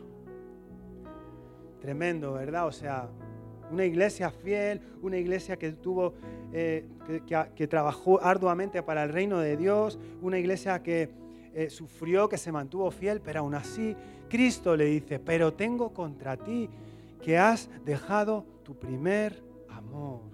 Tremendo, 1.80 2.32
¿verdad? 2.34 2.66
O 2.66 2.72
sea, 2.72 3.08
una 3.70 3.84
iglesia 3.84 4.30
fiel, 4.30 4.80
una 5.02 5.16
iglesia 5.16 5.56
que 5.56 5.72
tuvo, 5.72 6.14
eh, 6.52 6.86
que, 7.56 7.66
trabajó 7.66 8.22
arduamente 8.22 8.82
para 8.82 9.02
el 9.04 9.10
reino 9.10 9.38
de 9.38 9.56
Dios, 9.56 9.98
una 10.20 10.38
iglesia 10.38 10.82
que 10.82 11.10
eh, 11.54 11.70
sufrió, 11.70 12.28
que 12.28 12.38
se 12.38 12.52
mantuvo 12.52 12.90
fiel, 12.90 13.20
pero 13.20 13.40
aún 13.40 13.54
así 13.54 13.96
Cristo 14.28 14.76
le 14.76 14.86
dice, 14.86 15.18
pero 15.18 15.54
tengo 15.54 15.92
contra 15.92 16.36
ti 16.36 16.68
que 17.22 17.38
has 17.38 17.68
dejado 17.84 18.44
tu 18.62 18.74
primer 18.74 19.42
amor. 19.68 20.31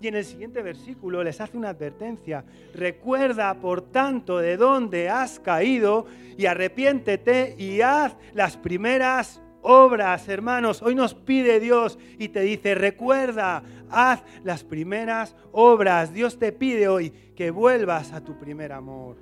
Y 0.00 0.08
en 0.08 0.14
el 0.14 0.24
siguiente 0.24 0.62
versículo 0.62 1.22
les 1.22 1.40
hace 1.40 1.58
una 1.58 1.70
advertencia. 1.70 2.44
Recuerda, 2.74 3.54
por 3.54 3.82
tanto, 3.82 4.38
de 4.38 4.56
dónde 4.56 5.10
has 5.10 5.38
caído 5.38 6.06
y 6.38 6.46
arrepiéntete 6.46 7.54
y 7.58 7.82
haz 7.82 8.16
las 8.32 8.56
primeras 8.56 9.42
obras, 9.60 10.26
hermanos. 10.28 10.80
Hoy 10.82 10.94
nos 10.94 11.14
pide 11.14 11.60
Dios 11.60 11.98
y 12.18 12.28
te 12.28 12.40
dice, 12.40 12.74
recuerda, 12.74 13.62
haz 13.90 14.22
las 14.42 14.64
primeras 14.64 15.36
obras. 15.52 16.14
Dios 16.14 16.38
te 16.38 16.52
pide 16.52 16.88
hoy 16.88 17.10
que 17.36 17.50
vuelvas 17.50 18.12
a 18.12 18.24
tu 18.24 18.38
primer 18.38 18.72
amor. 18.72 19.16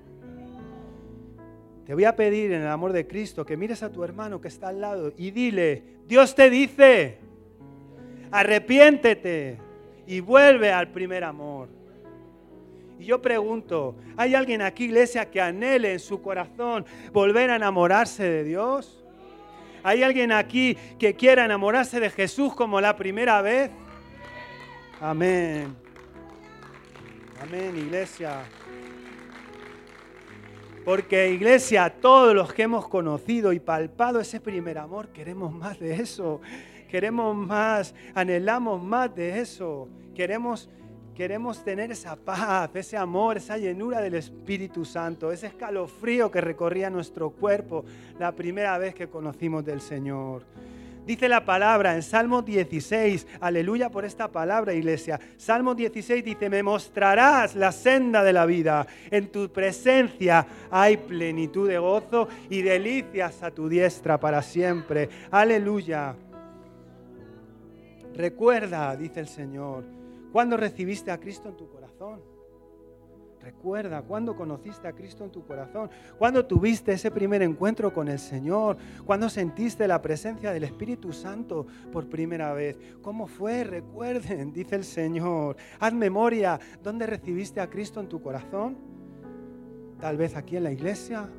Te 1.84 1.94
voy 1.94 2.04
a 2.04 2.14
pedir 2.14 2.52
en 2.52 2.60
el 2.60 2.68
amor 2.68 2.92
de 2.92 3.08
Cristo 3.08 3.44
que 3.44 3.56
mires 3.56 3.82
a 3.82 3.90
tu 3.90 4.04
hermano 4.04 4.40
que 4.40 4.48
está 4.48 4.68
al 4.68 4.80
lado 4.80 5.12
y 5.16 5.32
dile, 5.32 5.82
Dios 6.06 6.34
te 6.34 6.50
dice, 6.50 7.18
arrepiéntete 8.30 9.67
y 10.08 10.20
vuelve 10.20 10.72
al 10.72 10.88
primer 10.88 11.22
amor. 11.22 11.68
Y 12.98 13.04
yo 13.04 13.20
pregunto, 13.20 13.94
¿hay 14.16 14.34
alguien 14.34 14.62
aquí, 14.62 14.84
iglesia, 14.84 15.30
que 15.30 15.38
anhele 15.38 15.92
en 15.92 16.00
su 16.00 16.22
corazón 16.22 16.86
volver 17.12 17.50
a 17.50 17.56
enamorarse 17.56 18.24
de 18.24 18.42
Dios? 18.42 19.04
¿Hay 19.82 20.02
alguien 20.02 20.32
aquí 20.32 20.76
que 20.98 21.14
quiera 21.14 21.44
enamorarse 21.44 22.00
de 22.00 22.08
Jesús 22.08 22.54
como 22.54 22.80
la 22.80 22.96
primera 22.96 23.42
vez? 23.42 23.70
Amén. 24.98 25.76
Amén, 27.42 27.76
iglesia. 27.76 28.44
Porque 30.86 31.30
iglesia, 31.30 31.90
todos 32.00 32.34
los 32.34 32.54
que 32.54 32.62
hemos 32.62 32.88
conocido 32.88 33.52
y 33.52 33.60
palpado 33.60 34.20
ese 34.20 34.40
primer 34.40 34.78
amor, 34.78 35.08
queremos 35.08 35.52
más 35.52 35.78
de 35.78 35.96
eso. 35.96 36.40
Queremos 36.88 37.36
más, 37.36 37.94
anhelamos 38.14 38.82
más 38.82 39.14
de 39.14 39.40
eso. 39.40 39.88
Queremos, 40.14 40.68
queremos 41.14 41.62
tener 41.62 41.92
esa 41.92 42.16
paz, 42.16 42.70
ese 42.74 42.96
amor, 42.96 43.36
esa 43.36 43.58
llenura 43.58 44.00
del 44.00 44.14
Espíritu 44.14 44.84
Santo, 44.84 45.30
ese 45.30 45.48
escalofrío 45.48 46.30
que 46.30 46.40
recorría 46.40 46.88
nuestro 46.88 47.30
cuerpo 47.30 47.84
la 48.18 48.32
primera 48.32 48.78
vez 48.78 48.94
que 48.94 49.08
conocimos 49.08 49.64
del 49.64 49.82
Señor. 49.82 50.44
Dice 51.08 51.26
la 51.26 51.42
palabra 51.42 51.94
en 51.94 52.02
Salmo 52.02 52.42
16, 52.42 53.26
aleluya 53.40 53.88
por 53.88 54.04
esta 54.04 54.28
palabra, 54.28 54.74
iglesia. 54.74 55.18
Salmo 55.38 55.74
16 55.74 56.22
dice, 56.22 56.50
me 56.50 56.62
mostrarás 56.62 57.54
la 57.54 57.72
senda 57.72 58.22
de 58.22 58.34
la 58.34 58.44
vida. 58.44 58.86
En 59.10 59.28
tu 59.28 59.50
presencia 59.50 60.46
hay 60.70 60.98
plenitud 60.98 61.66
de 61.66 61.78
gozo 61.78 62.28
y 62.50 62.60
delicias 62.60 63.42
a 63.42 63.50
tu 63.50 63.70
diestra 63.70 64.20
para 64.20 64.42
siempre. 64.42 65.08
Aleluya. 65.30 66.14
Recuerda, 68.18 68.96
dice 68.96 69.20
el 69.20 69.28
Señor, 69.28 69.84
cuando 70.32 70.56
recibiste 70.56 71.12
a 71.12 71.18
Cristo 71.18 71.48
en 71.50 71.56
tu 71.56 71.68
corazón. 71.68 72.20
Recuerda 73.40 74.02
cuando 74.02 74.34
conociste 74.34 74.88
a 74.88 74.92
Cristo 74.92 75.22
en 75.22 75.30
tu 75.30 75.46
corazón, 75.46 75.88
cuando 76.18 76.44
tuviste 76.44 76.92
ese 76.92 77.12
primer 77.12 77.42
encuentro 77.42 77.94
con 77.94 78.08
el 78.08 78.18
Señor, 78.18 78.76
cuando 79.06 79.28
sentiste 79.28 79.86
la 79.86 80.02
presencia 80.02 80.50
del 80.50 80.64
Espíritu 80.64 81.12
Santo 81.12 81.64
por 81.92 82.08
primera 82.08 82.52
vez. 82.54 82.76
¿Cómo 83.02 83.28
fue? 83.28 83.62
Recuerden, 83.62 84.52
dice 84.52 84.74
el 84.74 84.84
Señor. 84.84 85.56
Haz 85.78 85.94
memoria, 85.94 86.58
¿dónde 86.82 87.06
recibiste 87.06 87.60
a 87.60 87.70
Cristo 87.70 88.00
en 88.00 88.08
tu 88.08 88.20
corazón? 88.20 88.76
Tal 90.00 90.16
vez 90.16 90.36
aquí 90.36 90.56
en 90.56 90.64
la 90.64 90.72
iglesia, 90.72 91.30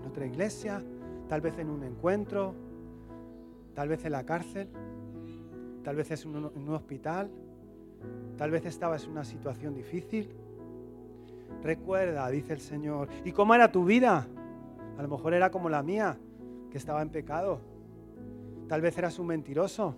en 0.00 0.08
otra 0.08 0.26
iglesia, 0.26 0.80
tal 1.28 1.40
vez 1.40 1.58
en 1.58 1.70
un 1.70 1.82
encuentro, 1.82 2.54
tal 3.74 3.88
vez 3.88 4.04
en 4.04 4.12
la 4.12 4.24
cárcel, 4.24 4.68
tal 5.82 5.96
vez 5.96 6.10
en 6.24 6.36
un 6.36 6.74
hospital, 6.74 7.30
tal 8.36 8.50
vez 8.50 8.66
estabas 8.66 9.04
en 9.04 9.10
una 9.10 9.24
situación 9.24 9.74
difícil. 9.74 10.28
Recuerda, 11.62 12.28
dice 12.30 12.54
el 12.54 12.60
Señor. 12.60 13.08
¿Y 13.24 13.32
cómo 13.32 13.54
era 13.54 13.70
tu 13.70 13.84
vida? 13.84 14.26
A 14.98 15.02
lo 15.02 15.08
mejor 15.08 15.34
era 15.34 15.50
como 15.50 15.68
la 15.68 15.82
mía, 15.82 16.18
que 16.70 16.78
estaba 16.78 17.02
en 17.02 17.10
pecado. 17.10 17.60
Tal 18.68 18.80
vez 18.80 18.96
eras 18.96 19.18
un 19.18 19.26
mentiroso, 19.26 19.94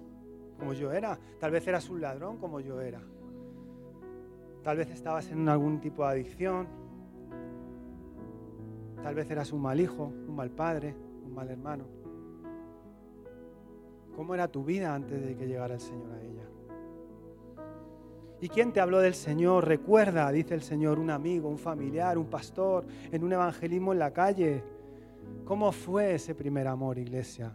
como 0.58 0.72
yo 0.72 0.92
era. 0.92 1.18
Tal 1.38 1.50
vez 1.50 1.66
eras 1.66 1.88
un 1.90 2.00
ladrón, 2.00 2.38
como 2.38 2.60
yo 2.60 2.80
era. 2.80 3.00
Tal 4.62 4.76
vez 4.76 4.90
estabas 4.90 5.30
en 5.30 5.48
algún 5.48 5.80
tipo 5.80 6.04
de 6.04 6.10
adicción. 6.10 6.66
Tal 9.02 9.14
vez 9.14 9.30
eras 9.30 9.52
un 9.52 9.60
mal 9.60 9.80
hijo, 9.80 10.04
un 10.04 10.34
mal 10.36 10.50
padre, 10.50 10.94
un 11.24 11.34
mal 11.34 11.48
hermano. 11.48 12.01
¿Cómo 14.14 14.34
era 14.34 14.48
tu 14.48 14.64
vida 14.64 14.94
antes 14.94 15.24
de 15.24 15.36
que 15.36 15.46
llegara 15.46 15.74
el 15.74 15.80
Señor 15.80 16.12
a 16.12 16.20
ella? 16.20 16.42
¿Y 18.40 18.48
quién 18.48 18.72
te 18.72 18.80
habló 18.80 18.98
del 18.98 19.14
Señor? 19.14 19.66
Recuerda, 19.68 20.30
dice 20.32 20.54
el 20.54 20.62
Señor, 20.62 20.98
un 20.98 21.10
amigo, 21.10 21.48
un 21.48 21.58
familiar, 21.58 22.18
un 22.18 22.26
pastor, 22.26 22.84
en 23.12 23.22
un 23.22 23.32
evangelismo 23.32 23.92
en 23.92 24.00
la 24.00 24.12
calle. 24.12 24.64
¿Cómo 25.44 25.70
fue 25.70 26.16
ese 26.16 26.34
primer 26.34 26.66
amor, 26.66 26.98
iglesia? 26.98 27.52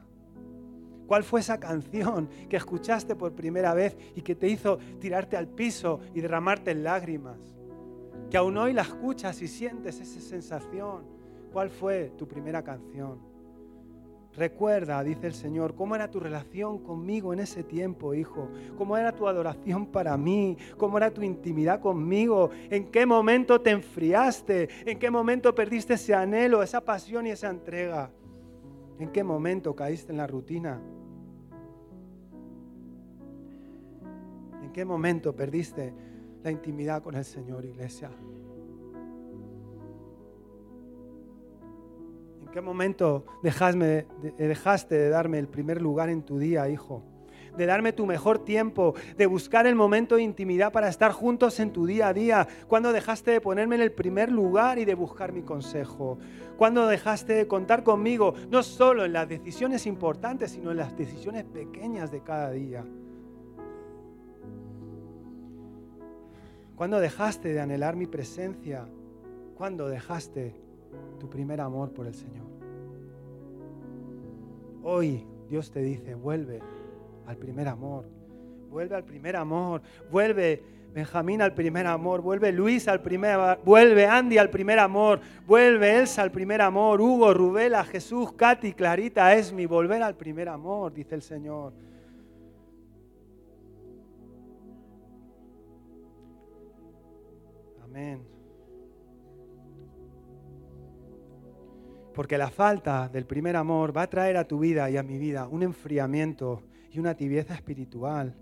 ¿Cuál 1.05 1.23
fue 1.23 1.41
esa 1.41 1.59
canción 1.59 2.29
que 2.49 2.57
escuchaste 2.57 3.15
por 3.15 3.33
primera 3.33 3.73
vez 3.73 3.97
y 4.15 4.21
que 4.21 4.35
te 4.35 4.47
hizo 4.47 4.77
tirarte 4.99 5.37
al 5.37 5.47
piso 5.47 5.99
y 6.13 6.21
derramarte 6.21 6.71
en 6.71 6.83
lágrimas? 6.83 7.37
Que 8.29 8.37
aún 8.37 8.57
hoy 8.57 8.73
la 8.73 8.81
escuchas 8.81 9.41
y 9.41 9.47
sientes 9.47 9.99
esa 9.99 10.21
sensación. 10.21 11.03
¿Cuál 11.51 11.69
fue 11.69 12.13
tu 12.17 12.27
primera 12.27 12.63
canción? 12.63 13.19
Recuerda, 14.37 15.03
dice 15.03 15.25
el 15.25 15.33
Señor, 15.33 15.73
cómo 15.73 15.95
era 15.95 16.11
tu 16.11 16.19
relación 16.19 16.77
conmigo 16.77 17.33
en 17.33 17.39
ese 17.39 17.63
tiempo, 17.63 18.13
hijo. 18.13 18.49
Cómo 18.77 18.95
era 18.95 19.11
tu 19.11 19.27
adoración 19.27 19.87
para 19.87 20.15
mí. 20.15 20.55
Cómo 20.77 20.99
era 20.99 21.09
tu 21.09 21.23
intimidad 21.23 21.79
conmigo. 21.79 22.51
En 22.69 22.91
qué 22.91 23.07
momento 23.07 23.59
te 23.59 23.71
enfriaste. 23.71 24.69
En 24.85 24.99
qué 24.99 25.09
momento 25.09 25.55
perdiste 25.55 25.95
ese 25.95 26.13
anhelo, 26.13 26.61
esa 26.61 26.81
pasión 26.81 27.25
y 27.25 27.31
esa 27.31 27.49
entrega. 27.49 28.11
En 28.99 29.11
qué 29.11 29.23
momento 29.23 29.75
caíste 29.75 30.11
en 30.11 30.17
la 30.17 30.27
rutina. 30.27 30.79
En 34.61 34.71
qué 34.71 34.85
momento 34.85 35.35
perdiste 35.35 35.95
la 36.43 36.51
intimidad 36.51 37.01
con 37.01 37.15
el 37.15 37.25
Señor, 37.25 37.65
iglesia. 37.65 38.11
Qué 42.57 42.61
momento 42.61 43.23
dejaste 43.43 44.95
de 44.95 45.09
darme 45.09 45.37
el 45.37 45.47
primer 45.47 45.79
lugar 45.79 46.09
en 46.09 46.23
tu 46.23 46.39
día, 46.39 46.67
hijo? 46.67 47.03
de 47.55 47.65
darme 47.67 47.91
tu 47.91 48.05
mejor 48.05 48.45
tiempo, 48.45 48.93
de 49.15 49.25
buscar 49.25 49.65
el 49.65 49.75
momento 49.75 50.15
de 50.15 50.21
intimidad 50.23 50.71
para 50.71 50.89
estar 50.89 51.11
juntos 51.11 51.59
en 51.59 51.71
tu 51.73 51.87
día 51.87 52.07
a 52.07 52.13
día. 52.13 52.47
Cuando 52.67 52.93
dejaste 52.93 53.31
de 53.31 53.41
ponerme 53.41 53.75
en 53.75 53.81
el 53.81 53.91
primer 53.91 54.31
lugar 54.31 54.77
y 54.77 54.85
de 54.85 54.93
buscar 54.93 55.33
mi 55.33 55.41
consejo. 55.41 56.19
Cuando 56.55 56.85
dejaste 56.85 57.33
de 57.33 57.47
contar 57.47 57.83
conmigo, 57.83 58.35
no 58.51 58.61
solo 58.61 59.05
en 59.05 59.13
las 59.13 59.27
decisiones 59.27 59.87
importantes, 59.87 60.51
sino 60.51 60.69
en 60.69 60.77
las 60.77 60.95
decisiones 60.95 61.45
pequeñas 61.45 62.11
de 62.11 62.21
cada 62.21 62.51
día. 62.51 62.85
Cuando 66.75 66.99
dejaste 66.99 67.53
de 67.53 67.59
anhelar 67.59 67.95
mi 67.95 68.05
presencia. 68.05 68.87
Cuando 69.55 69.89
dejaste 69.89 70.66
tu 71.19 71.29
primer 71.29 71.61
amor 71.61 71.91
por 71.91 72.07
el 72.07 72.13
Señor. 72.13 72.47
Hoy 74.83 75.25
Dios 75.49 75.71
te 75.71 75.81
dice, 75.81 76.15
vuelve 76.15 76.61
al 77.25 77.37
primer 77.37 77.67
amor, 77.67 78.05
vuelve 78.69 78.95
al 78.95 79.03
primer 79.03 79.35
amor, 79.35 79.81
vuelve 80.11 80.63
Benjamín 80.93 81.41
al 81.41 81.53
primer 81.53 81.85
amor, 81.85 82.21
vuelve 82.21 82.51
Luis 82.51 82.87
al 82.87 83.01
primer 83.01 83.31
amor, 83.31 83.59
vuelve 83.63 84.07
Andy 84.07 84.37
al 84.37 84.49
primer 84.49 84.79
amor, 84.79 85.19
vuelve 85.45 85.99
Elsa 85.99 86.23
al 86.23 86.31
primer 86.31 86.61
amor, 86.61 87.01
Hugo, 87.01 87.33
Rubela, 87.33 87.83
Jesús, 87.83 88.33
Katy, 88.33 88.73
Clarita, 88.73 89.35
Esmi, 89.35 89.65
volver 89.65 90.01
al 90.01 90.15
primer 90.15 90.49
amor, 90.49 90.93
dice 90.93 91.13
el 91.13 91.21
Señor. 91.21 91.73
Amén. 97.83 98.36
Porque 102.17 102.39
la 102.39 102.49
falta 102.49 103.09
del 103.09 103.27
primer 103.27 103.55
amor 103.55 103.95
va 103.95 104.01
a 104.01 104.09
traer 104.09 104.37
a 104.37 104.47
tu 104.47 104.57
vida 104.57 104.89
y 104.89 104.97
a 104.97 105.03
mi 105.03 105.19
vida 105.19 105.47
un 105.47 105.61
enfriamiento 105.61 106.63
y 106.91 106.97
una 106.97 107.13
tibieza 107.13 107.53
espiritual. 107.53 108.35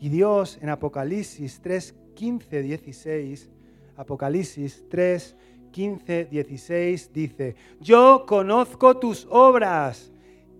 Y 0.00 0.08
Dios 0.08 0.58
en 0.60 0.70
Apocalipsis 0.70 1.60
3, 1.62 1.94
15, 2.16 2.62
16, 2.62 3.48
Apocalipsis 3.96 4.84
3, 4.90 5.36
15, 5.70 6.24
16 6.24 7.12
dice, 7.12 7.54
yo 7.80 8.24
conozco 8.26 8.98
tus 8.98 9.28
obras, 9.30 10.10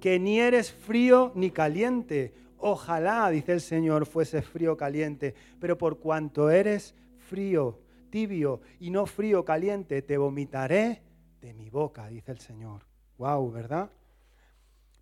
que 0.01 0.21
ni 0.21 0.39
eres 0.39 0.71
frío 0.71 1.33
ni 1.35 1.51
caliente. 1.51 2.33
Ojalá, 2.59 3.29
dice 3.31 3.55
el 3.55 3.61
Señor, 3.61 4.07
fuese 4.07 4.41
frío 4.41 4.77
caliente, 4.77 5.35
pero 5.59 5.77
por 5.77 5.99
cuanto 5.99 6.49
eres 6.49 6.95
frío, 7.19 7.81
tibio 8.09 8.61
y 8.79 8.91
no 8.91 9.07
frío 9.07 9.45
caliente, 9.45 10.01
te 10.01 10.17
vomitaré 10.17 11.03
de 11.43 11.53
mi 11.53 11.69
boca, 11.69 12.07
dice 12.09 12.33
el 12.33 12.39
Señor. 12.39 12.87
Wow, 13.19 13.51
¿verdad? 13.51 13.91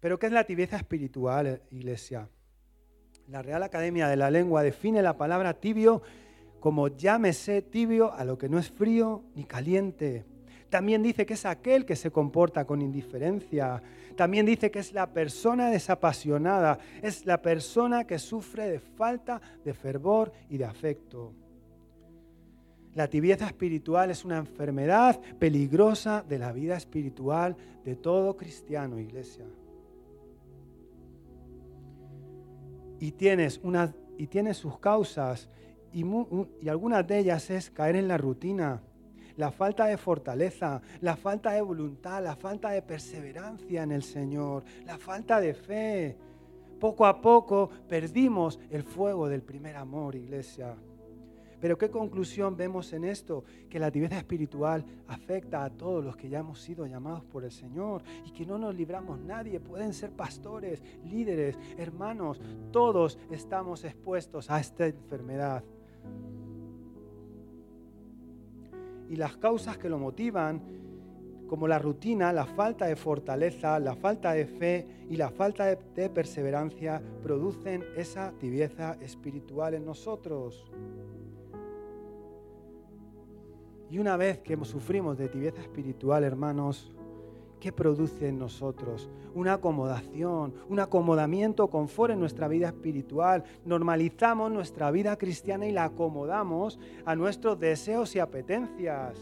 Pero 0.00 0.18
¿qué 0.18 0.26
es 0.26 0.33
la 0.33 0.44
tibieza 0.44 0.76
espiritual, 0.76 1.62
iglesia? 1.70 2.29
La 3.29 3.42
Real 3.42 3.62
Academia 3.62 4.09
de 4.09 4.16
la 4.16 4.31
Lengua 4.31 4.62
define 4.62 5.03
la 5.03 5.16
palabra 5.16 5.55
tibio 5.55 6.03
como 6.59 6.88
llámese 6.88 7.62
tibio 7.62 8.12
a 8.12 8.24
lo 8.24 8.38
que 8.38 8.48
no 8.48 8.59
es 8.59 8.70
frío 8.70 9.22
ni 9.35 9.44
caliente. 9.44 10.24
También 10.70 11.03
dice 11.03 11.26
que 11.26 11.35
es 11.35 11.44
aquel 11.44 11.85
que 11.85 11.96
se 11.96 12.11
comporta 12.11 12.64
con 12.64 12.81
indiferencia. 12.81 13.83
También 14.16 14.46
dice 14.46 14.70
que 14.70 14.79
es 14.79 14.92
la 14.92 15.12
persona 15.12 15.70
desapasionada, 15.70 16.79
es 17.03 17.26
la 17.26 17.42
persona 17.42 18.07
que 18.07 18.18
sufre 18.18 18.68
de 18.68 18.81
falta 18.81 19.40
de 19.64 19.74
fervor 19.74 20.33
y 20.48 20.59
de 20.59 20.64
afecto. 20.64 21.35
La 22.94 23.09
tibieza 23.09 23.46
espiritual 23.46 24.11
es 24.11 24.24
una 24.24 24.38
enfermedad 24.38 25.20
peligrosa 25.38 26.24
de 26.29 26.38
la 26.38 26.53
vida 26.53 26.76
espiritual 26.76 27.57
de 27.85 27.94
todo 27.94 28.37
cristiano, 28.37 28.98
iglesia. 28.98 29.46
Y 32.98 33.12
tienes 33.12 33.61
una 33.62 33.94
y 34.18 34.26
tiene 34.26 34.53
sus 34.53 34.79
causas 34.79 35.48
y, 35.94 36.05
y 36.61 36.68
algunas 36.68 37.07
de 37.07 37.20
ellas 37.20 37.48
es 37.48 37.70
caer 37.70 37.96
en 37.96 38.07
la 38.07 38.18
rutina, 38.18 38.83
la 39.37 39.50
falta 39.50 39.87
de 39.87 39.96
fortaleza, 39.96 40.83
la 41.00 41.16
falta 41.16 41.53
de 41.53 41.62
voluntad, 41.62 42.22
la 42.22 42.37
falta 42.37 42.68
de 42.70 42.83
perseverancia 42.83 43.83
en 43.83 43.92
el 43.92 44.03
Señor, 44.03 44.64
la 44.85 44.98
falta 44.98 45.40
de 45.40 45.55
fe. 45.55 46.16
Poco 46.79 47.07
a 47.07 47.20
poco 47.22 47.70
perdimos 47.88 48.61
el 48.68 48.83
fuego 48.83 49.29
del 49.29 49.42
primer 49.42 49.76
amor, 49.76 50.14
iglesia. 50.16 50.76
Pero 51.61 51.77
¿qué 51.77 51.90
conclusión 51.90 52.57
vemos 52.57 52.92
en 52.92 53.05
esto? 53.05 53.44
Que 53.68 53.79
la 53.79 53.90
tibieza 53.90 54.16
espiritual 54.16 54.85
afecta 55.09 55.64
a 55.64 55.70
todos 55.70 56.05
los 56.05 56.16
que 56.16 56.29
ya 56.29 56.40
hemos 56.40 56.61
sido 56.61 56.87
llamados 56.87 57.25
por 57.25 57.44
el 57.44 57.51
Señor 57.51 58.03
y 58.25 58.31
que 58.31 58.46
no 58.46 58.57
nos 58.59 58.75
libramos 58.75 59.20
nadie. 59.20 59.61
Pueden 59.61 59.92
ser 59.92 60.11
pastores, 60.11 60.83
líderes, 61.05 61.59
hermanos. 61.77 62.40
Todos 62.73 63.18
estamos 63.31 63.85
expuestos 63.85 64.51
a 64.51 64.59
esta 64.59 64.87
enfermedad. 64.87 65.62
Y 69.11 69.16
las 69.16 69.37
causas 69.37 69.77
que 69.77 69.88
lo 69.88 69.99
motivan, 69.99 70.62
como 71.51 71.66
la 71.66 71.81
rutina, 71.81 72.33
la 72.33 72.46
falta 72.46 72.87
de 72.87 72.94
fortaleza, 72.94 73.81
la 73.81 73.96
falta 73.96 74.33
de 74.33 74.46
fe 74.46 74.87
y 75.09 75.16
la 75.16 75.31
falta 75.31 75.66
de, 75.66 76.09
perseverancia, 76.09 77.03
producen 77.25 77.85
esa 77.96 78.33
tibieza 78.38 78.96
espiritual 79.01 79.75
en 79.75 79.85
nosotros. 79.85 80.64
Y 83.90 83.98
una 83.98 84.16
vez 84.16 84.38
que 84.38 84.57
sufrimos 84.64 85.18
de 85.18 85.29
tibieza 85.29 85.61
espiritual, 85.61 86.22
hermanos, 86.22 86.92
¿qué 87.59 87.72
produce 87.72 88.29
en 88.29 88.38
nosotros? 88.38 89.11
Una 89.35 89.55
acomodación, 89.55 90.55
un 90.68 90.79
acomodamiento 90.79 91.66
confort 91.68 92.12
en 92.12 92.20
nuestra 92.20 92.46
vida 92.46 92.68
espiritual. 92.68 93.42
Normalizamos 93.64 94.53
nuestra 94.53 94.92
vida 94.92 95.16
cristiana 95.16 95.66
y 95.66 95.72
la 95.72 95.85
acomodamos 95.85 96.79
a 97.05 97.16
nuestros 97.16 97.59
deseos 97.59 98.14
y 98.14 98.20
apetencias. 98.20 99.16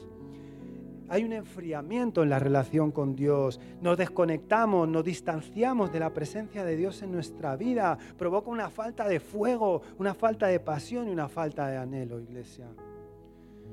Hay 1.08 1.24
un 1.24 1.32
enfriamiento 1.32 2.22
en 2.22 2.28
la 2.28 2.38
relación 2.38 2.90
con 2.90 3.16
Dios. 3.16 3.58
Nos 3.80 3.96
desconectamos, 3.96 4.86
nos 4.86 5.02
distanciamos 5.02 5.90
de 5.90 6.00
la 6.00 6.12
presencia 6.12 6.62
de 6.62 6.76
Dios 6.76 7.00
en 7.00 7.12
nuestra 7.12 7.56
vida. 7.56 7.96
Provoca 8.18 8.50
una 8.50 8.68
falta 8.68 9.08
de 9.08 9.18
fuego, 9.18 9.80
una 9.98 10.12
falta 10.12 10.48
de 10.48 10.60
pasión 10.60 11.08
y 11.08 11.10
una 11.10 11.30
falta 11.30 11.68
de 11.68 11.78
anhelo, 11.78 12.20
iglesia 12.20 12.66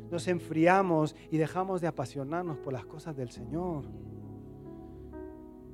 nos 0.09 0.27
enfriamos 0.27 1.15
y 1.31 1.37
dejamos 1.37 1.81
de 1.81 1.87
apasionarnos 1.87 2.57
por 2.57 2.73
las 2.73 2.85
cosas 2.85 3.15
del 3.15 3.29
Señor. 3.29 3.85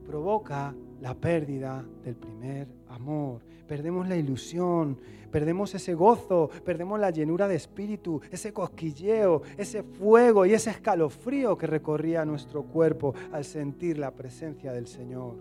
Provoca 0.06 0.76
la 1.00 1.13
pérdida 1.13 1.86
del 2.04 2.15
primer 2.15 2.67
amor. 2.89 3.41
Perdemos 3.67 4.08
la 4.08 4.17
ilusión, 4.17 4.98
perdemos 5.32 5.74
ese 5.74 5.94
gozo, 5.94 6.50
perdemos 6.65 7.00
la 7.00 7.10
llenura 7.10 7.48
de 7.48 7.56
espíritu, 7.56 8.22
ese 8.30 8.52
cosquilleo, 8.52 9.44
ese 9.58 9.84
fuego 9.84 10.46
y 10.46 10.54
ese 10.54 10.72
escalofrío 10.72 11.58
que 11.58 11.67
recorría 11.67 12.26
nuestro 12.26 12.63
cuerpo 12.63 13.13
al 13.32 13.46
sentir 13.46 13.98
la 13.98 14.12
presencia 14.12 14.74
del 14.74 14.88
Señor. 14.88 15.36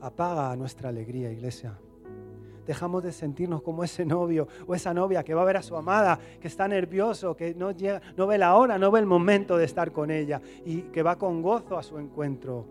Apaga 0.00 0.54
nuestra 0.56 0.88
alegría, 0.88 1.30
iglesia 1.30 1.78
dejamos 2.66 3.02
de 3.02 3.12
sentirnos 3.12 3.62
como 3.62 3.84
ese 3.84 4.04
novio 4.04 4.48
o 4.66 4.74
esa 4.74 4.92
novia 4.92 5.22
que 5.22 5.34
va 5.34 5.42
a 5.42 5.46
ver 5.46 5.56
a 5.56 5.62
su 5.62 5.76
amada, 5.76 6.18
que 6.40 6.48
está 6.48 6.68
nervioso, 6.68 7.36
que 7.36 7.54
no, 7.54 7.70
no 8.16 8.26
ve 8.26 8.38
la 8.38 8.56
hora, 8.56 8.78
no 8.78 8.90
ve 8.90 9.00
el 9.00 9.06
momento 9.06 9.56
de 9.56 9.64
estar 9.64 9.92
con 9.92 10.10
ella 10.10 10.40
y 10.64 10.82
que 10.82 11.02
va 11.02 11.16
con 11.16 11.42
gozo 11.42 11.78
a 11.78 11.82
su 11.82 11.98
encuentro. 11.98 12.66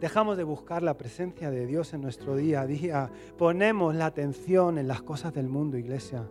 Dejamos 0.00 0.38
de 0.38 0.44
buscar 0.44 0.82
la 0.82 0.96
presencia 0.96 1.50
de 1.50 1.66
Dios 1.66 1.92
en 1.92 2.00
nuestro 2.00 2.34
día 2.34 2.62
a 2.62 2.66
día. 2.66 3.10
Ponemos 3.36 3.94
la 3.94 4.06
atención 4.06 4.78
en 4.78 4.88
las 4.88 5.02
cosas 5.02 5.34
del 5.34 5.48
mundo, 5.48 5.76
iglesia. 5.76 6.26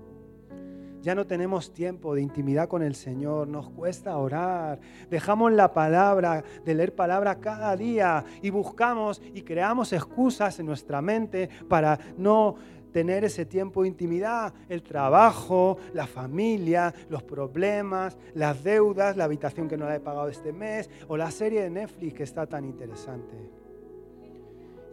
Ya 1.01 1.15
no 1.15 1.25
tenemos 1.25 1.73
tiempo 1.73 2.13
de 2.13 2.21
intimidad 2.21 2.67
con 2.67 2.83
el 2.83 2.93
Señor, 2.93 3.47
nos 3.47 3.69
cuesta 3.69 4.17
orar. 4.17 4.79
Dejamos 5.09 5.51
la 5.53 5.73
palabra, 5.73 6.43
de 6.65 6.73
leer 6.73 6.93
palabra 6.93 7.39
cada 7.39 7.75
día 7.77 8.25
y 8.41 8.49
buscamos 8.49 9.21
y 9.33 9.43
creamos 9.43 9.93
excusas 9.93 10.59
en 10.59 10.65
nuestra 10.65 11.01
mente 11.01 11.49
para 11.69 11.97
no 12.17 12.55
tener 12.91 13.23
ese 13.23 13.45
tiempo 13.45 13.83
de 13.83 13.89
intimidad, 13.89 14.53
el 14.67 14.83
trabajo, 14.83 15.77
la 15.93 16.07
familia, 16.07 16.93
los 17.09 17.23
problemas, 17.23 18.17
las 18.33 18.63
deudas, 18.63 19.15
la 19.15 19.25
habitación 19.25 19.67
que 19.67 19.77
no 19.77 19.85
la 19.85 19.95
he 19.95 19.99
pagado 19.99 20.27
este 20.27 20.51
mes 20.51 20.89
o 21.07 21.15
la 21.15 21.31
serie 21.31 21.61
de 21.61 21.69
Netflix 21.69 22.13
que 22.13 22.23
está 22.23 22.47
tan 22.47 22.65
interesante. 22.65 23.58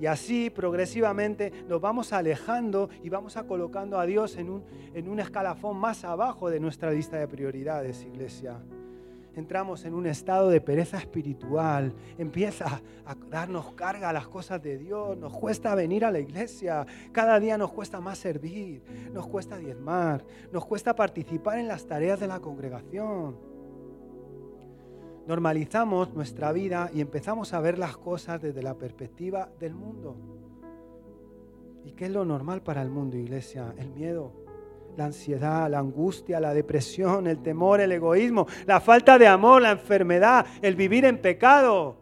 Y 0.01 0.07
así 0.07 0.51
progresivamente 0.51 1.53
nos 1.69 1.81
vamos 1.81 2.13
alejando 2.13 2.91
y 3.03 3.09
vamos 3.09 3.37
a 3.37 3.47
colocando 3.47 3.99
a 3.99 4.07
Dios 4.07 4.37
en 4.37 4.51
un, 4.51 4.65
en 4.95 5.09
un 5.09 5.21
escalafón 5.21 5.77
más 5.79 6.05
abajo 6.05 6.51
de 6.51 6.61
nuestra 6.61 6.91
lista 6.91 7.17
de 7.17 7.29
prioridades, 7.29 8.05
iglesia. 8.05 8.61
Entramos 9.35 9.85
en 9.85 9.93
un 9.93 10.07
estado 10.07 10.49
de 10.49 10.63
pereza 10.63 10.97
espiritual, 10.97 11.93
empieza 12.17 12.81
a 13.05 13.15
darnos 13.29 13.75
carga 13.75 14.09
a 14.09 14.13
las 14.13 14.29
cosas 14.29 14.63
de 14.63 14.79
Dios, 14.79 15.17
nos 15.19 15.35
cuesta 15.35 15.75
venir 15.75 16.07
a 16.07 16.11
la 16.11 16.21
iglesia, 16.21 16.87
cada 17.13 17.39
día 17.39 17.59
nos 17.59 17.71
cuesta 17.71 18.01
más 18.01 18.17
servir, 18.17 18.83
nos 19.13 19.27
cuesta 19.27 19.59
diezmar, 19.59 20.25
nos 20.53 20.65
cuesta 20.65 20.97
participar 20.97 21.59
en 21.59 21.69
las 21.69 21.87
tareas 21.87 22.19
de 22.19 22.29
la 22.29 22.41
congregación 22.41 23.56
normalizamos 25.27 26.15
nuestra 26.15 26.53
vida 26.53 26.91
y 26.95 27.01
empezamos 27.01 27.53
a 27.53 27.61
ver 27.61 27.79
las 27.79 27.97
cosas 27.97 28.41
desde 28.41 28.62
la 28.62 28.75
perspectiva 28.75 29.49
del 29.59 29.75
mundo. 29.75 30.17
¿Y 31.85 31.93
qué 31.93 32.07
es 32.07 32.11
lo 32.11 32.25
normal 32.25 32.62
para 32.62 32.83
el 32.83 32.91
mundo, 32.91 33.17
iglesia? 33.17 33.75
El 33.77 33.91
miedo, 33.91 34.33
la 34.97 35.07
ansiedad, 35.07 35.69
la 35.71 35.81
angustia, 35.81 36.41
la 36.41 36.55
depresión, 36.55 37.27
el 37.27 37.43
temor, 37.43 37.81
el 37.81 37.93
egoísmo, 37.93 38.47
la 38.67 38.81
falta 38.81 39.19
de 39.19 39.27
amor, 39.27 39.62
la 39.62 39.73
enfermedad, 39.73 40.47
el 40.62 40.77
vivir 40.77 41.05
en 41.05 41.19
pecado. 41.19 41.97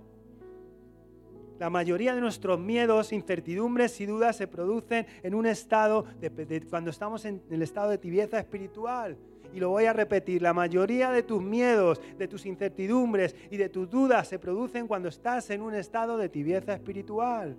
La 1.59 1.71
mayoría 1.71 2.15
de 2.15 2.21
nuestros 2.21 2.59
miedos, 2.59 3.13
incertidumbres 3.13 4.01
y 4.01 4.07
dudas 4.07 4.37
se 4.37 4.49
producen 4.49 5.07
en 5.23 5.35
un 5.35 5.47
estado 5.47 6.05
de, 6.21 6.67
cuando 6.69 6.91
estamos 6.91 7.25
en 7.25 7.43
el 7.51 7.63
estado 7.63 7.91
de 7.91 7.99
tibieza 7.99 8.39
espiritual 8.39 9.17
y 9.55 9.61
lo 9.61 9.71
voy 9.71 9.85
a 9.85 9.93
repetir, 9.93 10.43
la 10.43 10.53
mayoría 10.53 11.13
de 11.13 11.23
tus 11.23 11.41
miedos, 11.41 12.01
de 12.19 12.27
tus 12.27 12.45
incertidumbres 12.45 13.37
y 13.53 13.57
de 13.57 13.69
tus 13.69 13.89
dudas 13.89 14.27
se 14.27 14.41
producen 14.41 14.89
cuando 14.89 15.09
estás 15.09 15.49
en 15.51 15.63
un 15.63 15.75
estado 15.75 16.17
de 16.17 16.29
tibieza 16.29 16.75
espiritual. 16.75 17.57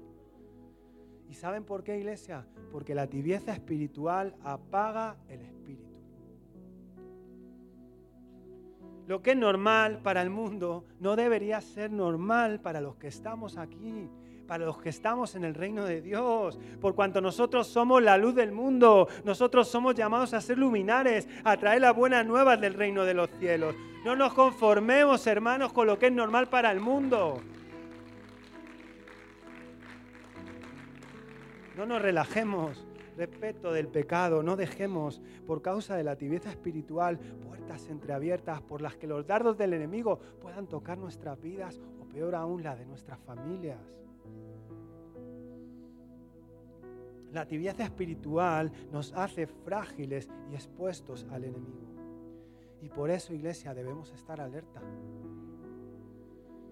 ¿Y 1.30 1.34
saben 1.34 1.64
por 1.64 1.84
qué, 1.84 1.98
iglesia? 1.98 2.46
Porque 2.70 2.94
la 2.94 3.08
tibieza 3.08 3.54
espiritual 3.54 4.36
apaga 4.44 5.16
el 5.30 5.40
espíritu. 5.40 5.96
Lo 9.08 9.22
que 9.22 9.32
es 9.32 9.38
normal 9.38 10.02
para 10.04 10.22
el 10.22 10.30
mundo 10.30 10.84
no 11.00 11.16
debería 11.16 11.62
ser 11.62 11.92
normal 11.92 12.60
para 12.60 12.82
los 12.82 12.98
que 12.98 13.08
estamos 13.08 13.58
aquí 13.58 14.10
para 14.48 14.66
los 14.66 14.78
que 14.78 14.90
estamos 14.90 15.36
en 15.36 15.44
el 15.44 15.54
reino 15.54 15.86
de 15.86 16.02
Dios, 16.02 16.60
por 16.80 16.96
cuanto 16.96 17.22
nosotros 17.22 17.68
somos 17.68 18.02
la 18.02 18.18
luz 18.18 18.36
del 18.36 18.52
mundo, 18.52 19.08
nosotros 19.24 19.68
somos 19.68 19.96
llamados 19.96 20.34
a 20.34 20.42
ser 20.42 20.58
luminares, 20.58 21.28
a 21.44 21.58
traer 21.58 21.82
las 21.82 21.96
buenas 21.96 22.26
nuevas 22.26 22.60
del 22.62 22.74
reino 22.74 23.04
de 23.06 23.14
los 23.14 23.30
cielos. 23.40 23.76
No 24.04 24.16
nos 24.16 24.34
conformemos, 24.34 25.26
hermanos, 25.28 25.74
con 25.74 25.88
lo 25.88 25.98
que 25.98 26.08
es 26.08 26.12
normal 26.12 26.48
para 26.48 26.72
el 26.72 26.80
mundo. 26.80 27.42
No 31.76 31.86
nos 31.86 32.02
relajemos 32.02 32.86
respecto 33.18 33.72
del 33.72 33.88
pecado, 33.88 34.44
no 34.44 34.56
dejemos 34.56 35.22
por 35.46 35.62
causa 35.62 35.96
de 35.96 36.04
la 36.04 36.16
tibieza 36.16 36.50
espiritual 36.50 37.18
puertas 37.18 37.88
entreabiertas 37.90 38.62
por 38.62 38.82
las 38.82 38.96
que 38.96 39.08
los 39.08 39.26
dardos 39.26 39.58
del 39.58 39.74
enemigo 39.74 40.20
puedan 40.42 40.68
tocar 40.68 40.98
nuestras 40.98 41.42
vidas 41.42 41.80
o 42.00 42.06
peor 42.06 42.36
aún 42.36 42.64
la 42.64 42.76
de 42.76 42.86
nuestras 42.86 43.20
familias. 43.20 44.05
La 47.36 47.46
tibieza 47.46 47.84
espiritual 47.84 48.72
nos 48.94 49.12
hace 49.12 49.46
frágiles 49.46 50.30
y 50.50 50.56
expuestos 50.56 51.28
al 51.30 51.44
enemigo. 51.44 51.86
Y 52.82 52.88
por 52.88 53.10
eso, 53.10 53.34
iglesia, 53.34 53.74
debemos 53.74 54.10
estar 54.14 54.40
alerta. 54.40 54.82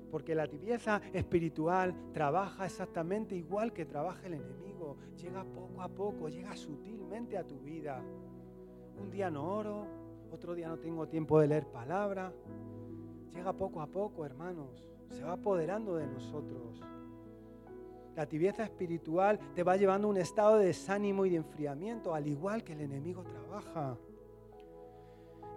Porque 0.09 0.33
la 0.33 0.47
tibieza 0.47 1.01
espiritual 1.11 1.93
trabaja 2.13 2.65
exactamente 2.65 3.35
igual 3.35 3.73
que 3.73 3.83
trabaja 3.83 4.25
el 4.25 4.35
enemigo. 4.35 4.95
Llega 5.21 5.43
poco 5.43 5.81
a 5.81 5.89
poco, 5.89 6.29
llega 6.29 6.55
sutilmente 6.55 7.37
a 7.37 7.43
tu 7.43 7.59
vida. 7.59 8.01
Un 9.01 9.11
día 9.11 9.29
no 9.29 9.43
oro, 9.43 9.85
otro 10.31 10.55
día 10.55 10.69
no 10.69 10.79
tengo 10.79 11.09
tiempo 11.09 11.41
de 11.41 11.47
leer 11.47 11.67
palabra. 11.67 12.31
Llega 13.33 13.51
poco 13.51 13.81
a 13.81 13.87
poco, 13.87 14.25
hermanos. 14.25 14.87
Se 15.09 15.25
va 15.25 15.33
apoderando 15.33 15.97
de 15.97 16.07
nosotros. 16.07 16.81
La 18.15 18.27
tibieza 18.27 18.63
espiritual 18.63 19.39
te 19.55 19.63
va 19.63 19.75
llevando 19.75 20.07
a 20.07 20.11
un 20.11 20.17
estado 20.17 20.57
de 20.57 20.67
desánimo 20.67 21.25
y 21.25 21.31
de 21.31 21.37
enfriamiento, 21.37 22.13
al 22.13 22.27
igual 22.27 22.63
que 22.63 22.73
el 22.73 22.81
enemigo 22.81 23.23
trabaja. 23.23 23.97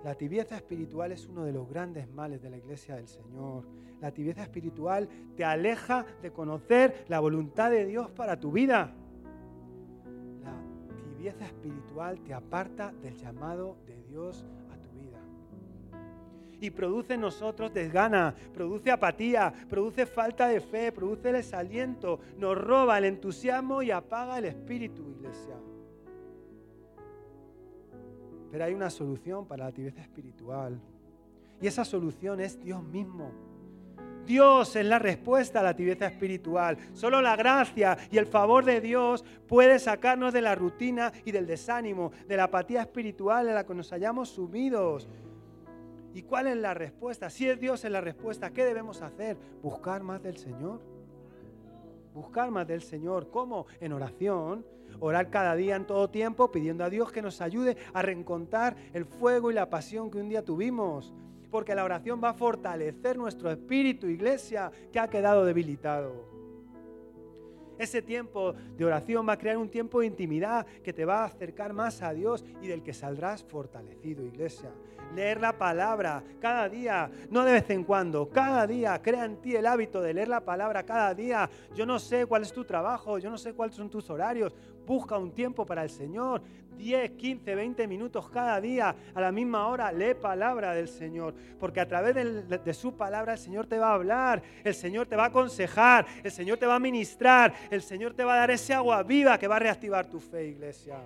La 0.03 0.15
tibieza 0.15 0.57
espiritual 0.57 1.13
es 1.13 1.27
uno 1.27 1.45
de 1.45 1.53
los 1.53 1.69
grandes 1.69 2.09
males 2.09 2.41
de 2.41 2.49
la 2.49 2.57
iglesia 2.57 2.97
del 2.97 3.09
Señor. 3.09 3.65
La 4.01 4.13
tibieza 4.13 4.43
espiritual 4.43 5.09
te 5.37 5.45
aleja 5.45 6.07
de 6.23 6.31
conocer 6.31 7.05
la 7.09 7.21
voluntad 7.21 7.71
de 7.71 7.85
Dios 7.85 8.11
para 8.11 8.39
tu 8.39 8.53
vida. 8.53 8.95
tibieza 11.17 11.47
espiritual 11.47 12.21
te 12.21 12.33
aparta 12.33 12.93
del 13.03 13.17
llamado 13.17 13.79
de 13.87 14.01
Dios. 14.05 14.47
Y 16.61 16.71
produce 16.71 17.15
en 17.15 17.21
nosotros 17.21 17.73
desgana, 17.73 18.35
produce 18.55 18.91
apatía, 18.91 19.53
produce 19.69 20.07
falta 20.07 20.49
de 20.49 20.61
fe, 20.61 20.91
produce 20.91 21.33
desaliento, 21.33 22.21
nos 22.39 22.57
roba 22.57 22.99
el 22.99 23.05
entusiasmo 23.05 23.83
y 23.83 23.91
apaga 23.91 24.39
el 24.39 24.47
espíritu, 24.47 25.03
iglesia. 25.09 25.55
Pero 28.51 28.65
hay 28.65 28.75
una 28.75 28.91
solución 28.91 29.47
para 29.47 29.67
la 29.67 29.73
tibieza 29.73 30.01
espiritual. 30.01 30.81
Y 31.61 31.67
esa 31.67 31.85
solución 31.85 32.41
es 32.41 32.59
Dios 32.61 32.83
mismo. 32.83 33.31
Dios 34.27 34.75
es 34.75 34.85
la 34.85 34.99
respuesta 34.99 35.61
a 35.61 35.63
la 35.63 35.77
tibieza 35.77 36.07
espiritual. 36.07 36.77
Solo 36.93 37.23
la 37.23 37.37
gracia 37.37 37.97
y 38.11 38.19
el 38.19 38.27
favor 38.27 38.65
de 38.65 38.81
Dios 38.81 39.25
puede 39.47 39.79
sacarnos 39.79 40.33
de 40.33 40.43
la 40.43 40.55
rutina 40.55 41.13
y 41.25 41.31
del 41.31 41.47
desánimo, 41.47 42.11
de 42.27 42.37
la 42.37 42.45
apatía 42.45 42.83
espiritual 42.83 43.49
en 43.49 43.55
la 43.55 43.65
que 43.65 43.75
nos 43.75 43.93
hayamos 43.93 44.29
sumidos. 44.31 45.09
¿Y 46.17 46.23
cuál 46.23 46.47
es 46.47 46.57
la 46.57 46.73
respuesta? 46.73 47.29
Si 47.29 47.47
es 47.47 47.61
Dios 47.61 47.85
en 47.85 47.93
la 47.93 48.01
respuesta, 48.01 48.51
¿qué 48.51 48.65
debemos 48.65 49.03
hacer? 49.03 49.37
Buscar 49.63 50.03
más 50.03 50.23
del 50.23 50.39
Señor. 50.39 50.81
Buscar 52.15 52.51
más 52.51 52.67
del 52.67 52.81
Señor. 52.81 53.29
¿Cómo? 53.31 53.67
En 53.81 53.93
oración. 53.93 54.65
Orar 54.99 55.29
cada 55.29 55.55
día 55.55 55.77
en 55.77 55.87
todo 55.87 56.09
tiempo 56.09 56.51
pidiendo 56.51 56.85
a 56.85 56.89
Dios 56.89 57.13
que 57.13 57.21
nos 57.21 57.43
ayude 57.43 57.77
a 57.93 58.01
reencontrar 58.01 58.79
el 58.95 59.05
fuego 59.05 59.51
y 59.51 59.55
la 59.55 59.69
pasión 59.69 60.11
que 60.11 60.17
un 60.17 60.31
día 60.31 60.43
tuvimos 60.43 61.13
porque 61.51 61.75
la 61.75 61.85
oración 61.85 62.19
va 62.25 62.31
a 62.31 62.35
fortalecer 62.35 63.19
nuestro 63.19 63.51
espíritu, 63.51 64.07
iglesia, 64.09 64.73
que 64.91 64.99
ha 64.99 65.09
quedado 65.09 65.45
debilitado. 65.45 66.36
Ese 67.79 68.03
tiempo 68.03 68.53
de 68.53 68.85
oración 68.85 69.29
va 69.29 69.35
a 69.35 69.39
crear 69.39 69.57
un 69.59 69.69
tiempo 69.69 70.01
de 70.01 70.07
intimidad 70.07 70.67
que 70.83 70.93
te 70.93 71.05
va 71.05 71.23
a 71.23 71.27
acercar 71.27 71.73
más 71.73 72.03
a 72.03 72.13
Dios 72.13 72.45
y 72.63 72.69
del 72.69 72.83
que 72.83 72.95
saldrás 72.95 73.45
fortalecido, 73.45 74.25
iglesia. 74.25 74.71
Leer 75.15 75.41
la 75.41 75.57
palabra 75.57 76.23
cada 76.41 76.69
día, 76.69 77.11
no 77.31 77.45
de 77.45 77.53
vez 77.53 77.71
en 77.71 77.85
cuando, 77.85 78.29
cada 78.29 78.67
día. 78.67 79.01
Crea 79.01 79.25
en 79.25 79.37
ti 79.41 79.55
el 79.55 79.67
hábito 79.67 80.01
de 80.01 80.15
leer 80.15 80.29
la 80.29 80.45
palabra 80.45 80.85
cada 80.85 81.15
día. 81.15 81.49
Yo 81.75 81.87
no 81.87 81.99
sé 81.99 82.27
cuál 82.27 82.43
es 82.43 82.53
tu 82.53 82.65
trabajo, 82.65 83.19
yo 83.19 83.31
no 83.31 83.39
sé 83.39 83.53
cuáles 83.53 83.77
son 83.77 83.89
tus 83.89 84.11
horarios. 84.11 84.55
Busca 84.87 85.19
un 85.19 85.33
tiempo 85.33 85.65
para 85.65 85.83
el 85.83 85.91
Señor. 85.91 86.43
10, 86.77 87.11
15, 87.13 87.55
20 87.55 87.87
minutos 87.87 88.29
cada 88.29 88.61
día 88.61 88.95
a 89.15 89.21
la 89.21 89.33
misma 89.33 89.67
hora. 89.67 89.93
Lee 89.93 90.15
palabra 90.15 90.75
del 90.75 90.89
Señor. 90.89 91.35
Porque 91.59 91.81
a 91.81 91.89
través 91.89 92.15
de, 92.15 92.75
su 92.75 92.97
palabra 92.97 93.33
el 93.33 93.39
Señor 93.39 93.67
te 93.67 93.79
va 93.79 93.91
a 93.91 93.95
hablar. 93.95 94.43
El 94.65 94.75
Señor 94.75 95.07
te 95.07 95.17
va 95.17 95.25
a 95.25 95.29
aconsejar. 95.29 96.07
El 96.23 96.31
Señor 96.31 96.59
te 96.59 96.67
va 96.67 96.77
a 96.77 96.81
ministrar. 96.81 97.53
El 97.71 97.83
Señor 97.83 98.15
te 98.15 98.25
va 98.25 98.35
a 98.35 98.39
dar 98.39 98.51
ese 98.51 98.75
agua 98.75 99.03
viva 99.03 99.39
que 99.39 99.49
va 99.49 99.57
a 99.57 99.61
reactivar 99.61 100.07
tu 100.07 100.21
fe, 100.21 100.47
iglesia. 100.47 100.99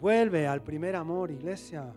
Vuelve 0.00 0.48
al 0.48 0.62
primer 0.62 0.96
amor, 0.96 1.30
iglesia. 1.30 1.92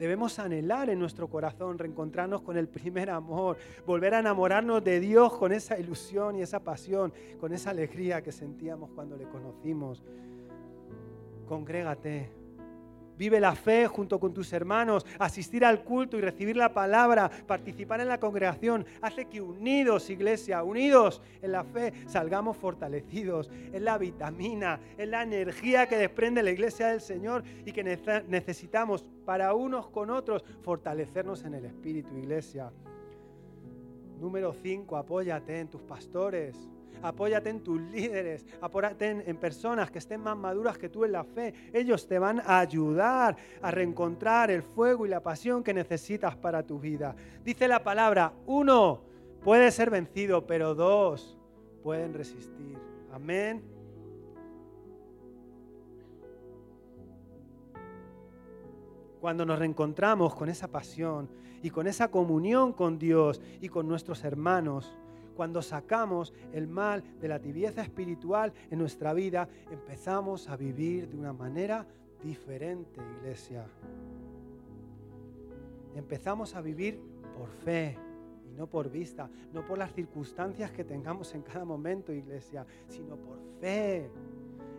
Debemos 0.00 0.38
anhelar 0.38 0.88
en 0.88 0.98
nuestro 0.98 1.28
corazón 1.28 1.78
reencontrarnos 1.78 2.40
con 2.40 2.56
el 2.56 2.68
primer 2.68 3.10
amor, 3.10 3.58
volver 3.84 4.14
a 4.14 4.20
enamorarnos 4.20 4.82
de 4.82 4.98
Dios 4.98 5.34
con 5.34 5.52
esa 5.52 5.78
ilusión 5.78 6.36
y 6.36 6.40
esa 6.40 6.60
pasión, 6.60 7.12
con 7.38 7.52
esa 7.52 7.68
alegría 7.68 8.22
que 8.22 8.32
sentíamos 8.32 8.88
cuando 8.92 9.14
le 9.14 9.28
conocimos. 9.28 10.02
Congrégate, 11.46 12.30
Vive 13.20 13.38
la 13.38 13.54
fe 13.54 13.86
junto 13.86 14.18
con 14.18 14.32
tus 14.32 14.50
hermanos, 14.54 15.04
asistir 15.18 15.62
al 15.62 15.84
culto 15.84 16.16
y 16.16 16.22
recibir 16.22 16.56
la 16.56 16.72
palabra, 16.72 17.30
participar 17.46 18.00
en 18.00 18.08
la 18.08 18.18
congregación, 18.18 18.86
hace 19.02 19.26
que 19.26 19.42
unidos, 19.42 20.08
iglesia, 20.08 20.62
unidos 20.62 21.20
en 21.42 21.52
la 21.52 21.62
fe, 21.62 21.92
salgamos 22.06 22.56
fortalecidos. 22.56 23.50
Es 23.74 23.82
la 23.82 23.98
vitamina, 23.98 24.80
es 24.96 25.06
la 25.06 25.22
energía 25.22 25.86
que 25.86 25.98
desprende 25.98 26.42
la 26.42 26.50
iglesia 26.50 26.86
del 26.86 27.02
Señor 27.02 27.44
y 27.66 27.72
que 27.72 27.84
necesitamos 28.26 29.04
para 29.26 29.52
unos 29.52 29.90
con 29.90 30.08
otros 30.08 30.42
fortalecernos 30.62 31.44
en 31.44 31.52
el 31.52 31.66
Espíritu, 31.66 32.16
iglesia. 32.16 32.72
Número 34.18 34.54
5, 34.54 34.96
apóyate 34.96 35.60
en 35.60 35.68
tus 35.68 35.82
pastores 35.82 36.56
apóyate 37.02 37.50
en 37.50 37.60
tus 37.60 37.80
líderes, 37.80 38.44
apóyate 38.60 39.24
en, 39.26 39.36
personas 39.36 39.90
que 39.90 39.98
estén 39.98 40.20
más 40.20 40.36
maduras 40.36 40.78
que 40.78 40.88
tú 40.88 41.04
en 41.04 41.12
la 41.12 41.24
fe. 41.24 41.54
Ellos 41.72 42.06
te 42.06 42.18
van 42.18 42.40
a 42.40 42.58
ayudar 42.58 43.36
a 43.62 43.70
reencontrar 43.70 44.50
el 44.50 44.62
fuego 44.62 45.06
y 45.06 45.08
la 45.08 45.22
pasión 45.22 45.62
que 45.62 45.74
necesitas 45.74 46.36
para 46.36 46.62
tu 46.62 46.78
vida. 46.78 47.14
Dice 47.44 47.68
la 47.68 47.82
palabra, 47.82 48.32
uno 48.46 49.00
puede 49.42 49.70
ser 49.70 49.90
vencido, 49.90 50.46
pero 50.46 50.74
dos 50.74 51.38
pueden 51.82 52.14
resistir. 52.14 52.78
Amén. 53.12 53.62
Cuando 59.20 59.44
nos 59.44 59.58
reencontramos 59.58 60.34
con 60.34 60.48
esa 60.48 60.68
pasión 60.68 61.28
y 61.62 61.70
con 61.70 61.86
esa 61.86 62.10
comunión 62.10 62.72
con 62.72 62.98
Dios 62.98 63.40
y 63.60 63.68
con 63.68 63.86
nuestros 63.86 64.24
hermanos, 64.24 64.94
cuando 65.34 65.62
sacamos 65.62 66.32
el 66.52 66.68
mal 66.68 67.02
de 67.20 67.28
la 67.28 67.38
tibieza 67.38 67.82
espiritual 67.82 68.52
en 68.70 68.78
nuestra 68.78 69.12
vida, 69.12 69.48
empezamos 69.70 70.48
a 70.48 70.56
vivir 70.56 71.08
de 71.08 71.16
una 71.16 71.32
manera 71.32 71.86
diferente, 72.22 73.00
iglesia. 73.18 73.66
Empezamos 75.94 76.54
a 76.54 76.60
vivir 76.60 77.00
por 77.36 77.48
fe 77.48 77.96
y 78.48 78.52
no 78.52 78.66
por 78.66 78.90
vista, 78.90 79.30
no 79.52 79.66
por 79.66 79.78
las 79.78 79.92
circunstancias 79.92 80.70
que 80.70 80.84
tengamos 80.84 81.34
en 81.34 81.42
cada 81.42 81.64
momento, 81.64 82.12
iglesia, 82.12 82.66
sino 82.88 83.16
por 83.16 83.38
fe 83.60 84.10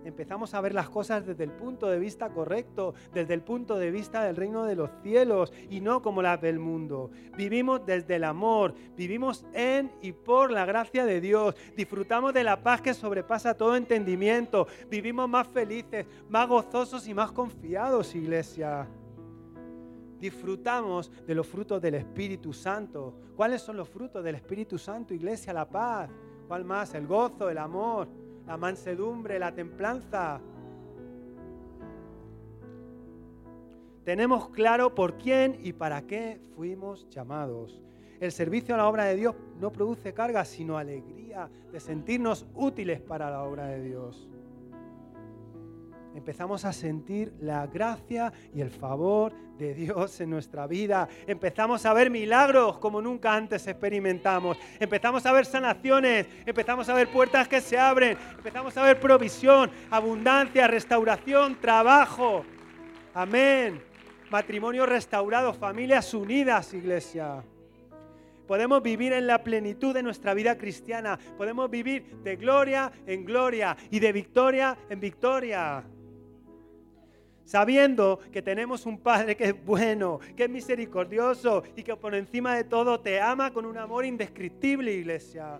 empezamos 0.05 0.53
a 0.53 0.61
ver 0.61 0.73
las 0.73 0.89
cosas 0.89 1.25
desde 1.25 1.43
el 1.43 1.51
punto 1.51 1.87
de 1.87 1.99
vista 1.99 2.29
correcto, 2.29 2.93
desde 3.13 3.33
el 3.33 3.41
punto 3.41 3.77
de 3.77 3.91
vista 3.91 4.23
del 4.23 4.35
reino 4.35 4.65
de 4.65 4.75
los 4.75 4.89
cielos 5.03 5.53
y 5.69 5.81
no 5.81 6.01
como 6.01 6.21
las 6.21 6.41
del 6.41 6.59
mundo. 6.59 7.11
Vivimos 7.37 7.85
desde 7.85 8.15
el 8.15 8.23
amor, 8.23 8.73
vivimos 8.95 9.45
en 9.53 9.91
y 10.01 10.11
por 10.11 10.51
la 10.51 10.65
gracia 10.65 11.05
de 11.05 11.21
Dios, 11.21 11.55
disfrutamos 11.75 12.33
de 12.33 12.43
la 12.43 12.61
paz 12.61 12.81
que 12.81 12.93
sobrepasa 12.93 13.55
todo 13.55 13.75
entendimiento, 13.75 14.67
vivimos 14.89 15.29
más 15.29 15.47
felices, 15.47 16.05
más 16.29 16.47
gozosos 16.47 17.07
y 17.07 17.13
más 17.13 17.31
confiados, 17.31 18.15
iglesia. 18.15 18.87
Disfrutamos 20.19 21.11
de 21.25 21.33
los 21.33 21.47
frutos 21.47 21.81
del 21.81 21.95
Espíritu 21.95 22.53
Santo. 22.53 23.15
¿Cuáles 23.35 23.59
son 23.63 23.75
los 23.75 23.89
frutos 23.89 24.23
del 24.23 24.35
Espíritu 24.35 24.77
Santo, 24.77 25.15
iglesia? 25.15 25.51
La 25.51 25.67
paz. 25.67 26.11
¿Cuál 26.47 26.63
más? 26.63 26.93
El 26.93 27.07
gozo, 27.07 27.49
el 27.49 27.57
amor, 27.57 28.07
la 28.51 28.57
mansedumbre, 28.57 29.39
la 29.39 29.53
templanza. 29.53 30.41
Tenemos 34.03 34.49
claro 34.49 34.93
por 34.93 35.17
quién 35.17 35.57
y 35.63 35.71
para 35.71 36.01
qué 36.01 36.41
fuimos 36.53 37.07
llamados. 37.09 37.81
El 38.19 38.33
servicio 38.33 38.75
a 38.75 38.79
la 38.79 38.89
obra 38.89 39.05
de 39.05 39.15
Dios 39.15 39.35
no 39.57 39.71
produce 39.71 40.13
carga, 40.13 40.43
sino 40.43 40.77
alegría 40.77 41.49
de 41.71 41.79
sentirnos 41.79 42.45
útiles 42.53 42.99
para 42.99 43.31
la 43.31 43.43
obra 43.43 43.67
de 43.67 43.83
Dios 43.83 44.27
empezamos 46.15 46.65
a 46.65 46.73
sentir 46.73 47.33
la 47.39 47.67
gracia 47.67 48.31
y 48.53 48.61
el 48.61 48.69
favor 48.69 49.33
de 49.57 49.73
Dios 49.73 50.19
en 50.21 50.29
nuestra 50.29 50.67
vida. 50.67 51.07
Empezamos 51.27 51.85
a 51.85 51.93
ver 51.93 52.09
milagros 52.09 52.77
como 52.79 53.01
nunca 53.01 53.33
antes 53.33 53.67
experimentamos. 53.67 54.57
Empezamos 54.79 55.25
a 55.25 55.31
ver 55.31 55.45
sanaciones, 55.45 56.27
empezamos 56.45 56.89
a 56.89 56.93
ver 56.93 57.09
puertas 57.09 57.47
que 57.47 57.61
se 57.61 57.77
abren, 57.77 58.17
empezamos 58.37 58.75
a 58.77 58.83
ver 58.83 58.99
provisión, 58.99 59.71
abundancia, 59.89 60.67
restauración, 60.67 61.59
trabajo. 61.59 62.43
Amén. 63.13 63.81
Matrimonio 64.29 64.85
restaurado, 64.85 65.53
familias 65.53 66.13
unidas, 66.13 66.73
iglesia. 66.73 67.43
Podemos 68.47 68.81
vivir 68.83 69.13
en 69.13 69.27
la 69.27 69.43
plenitud 69.43 69.93
de 69.93 70.03
nuestra 70.03 70.33
vida 70.33 70.57
cristiana. 70.57 71.17
Podemos 71.37 71.69
vivir 71.69 72.17
de 72.23 72.35
gloria 72.35 72.91
en 73.05 73.23
gloria 73.23 73.77
y 73.89 73.99
de 73.99 74.11
victoria 74.11 74.77
en 74.89 74.99
victoria 74.99 75.83
sabiendo 77.51 78.17
que 78.31 78.41
tenemos 78.41 78.85
un 78.85 78.97
Padre 78.97 79.35
que 79.35 79.43
es 79.43 79.65
bueno, 79.65 80.21
que 80.37 80.45
es 80.45 80.49
misericordioso 80.49 81.63
y 81.75 81.83
que 81.83 81.93
por 81.97 82.15
encima 82.15 82.55
de 82.55 82.63
todo 82.63 83.01
te 83.01 83.19
ama 83.19 83.51
con 83.51 83.65
un 83.65 83.77
amor 83.77 84.05
indescriptible, 84.05 84.93
iglesia. 84.93 85.59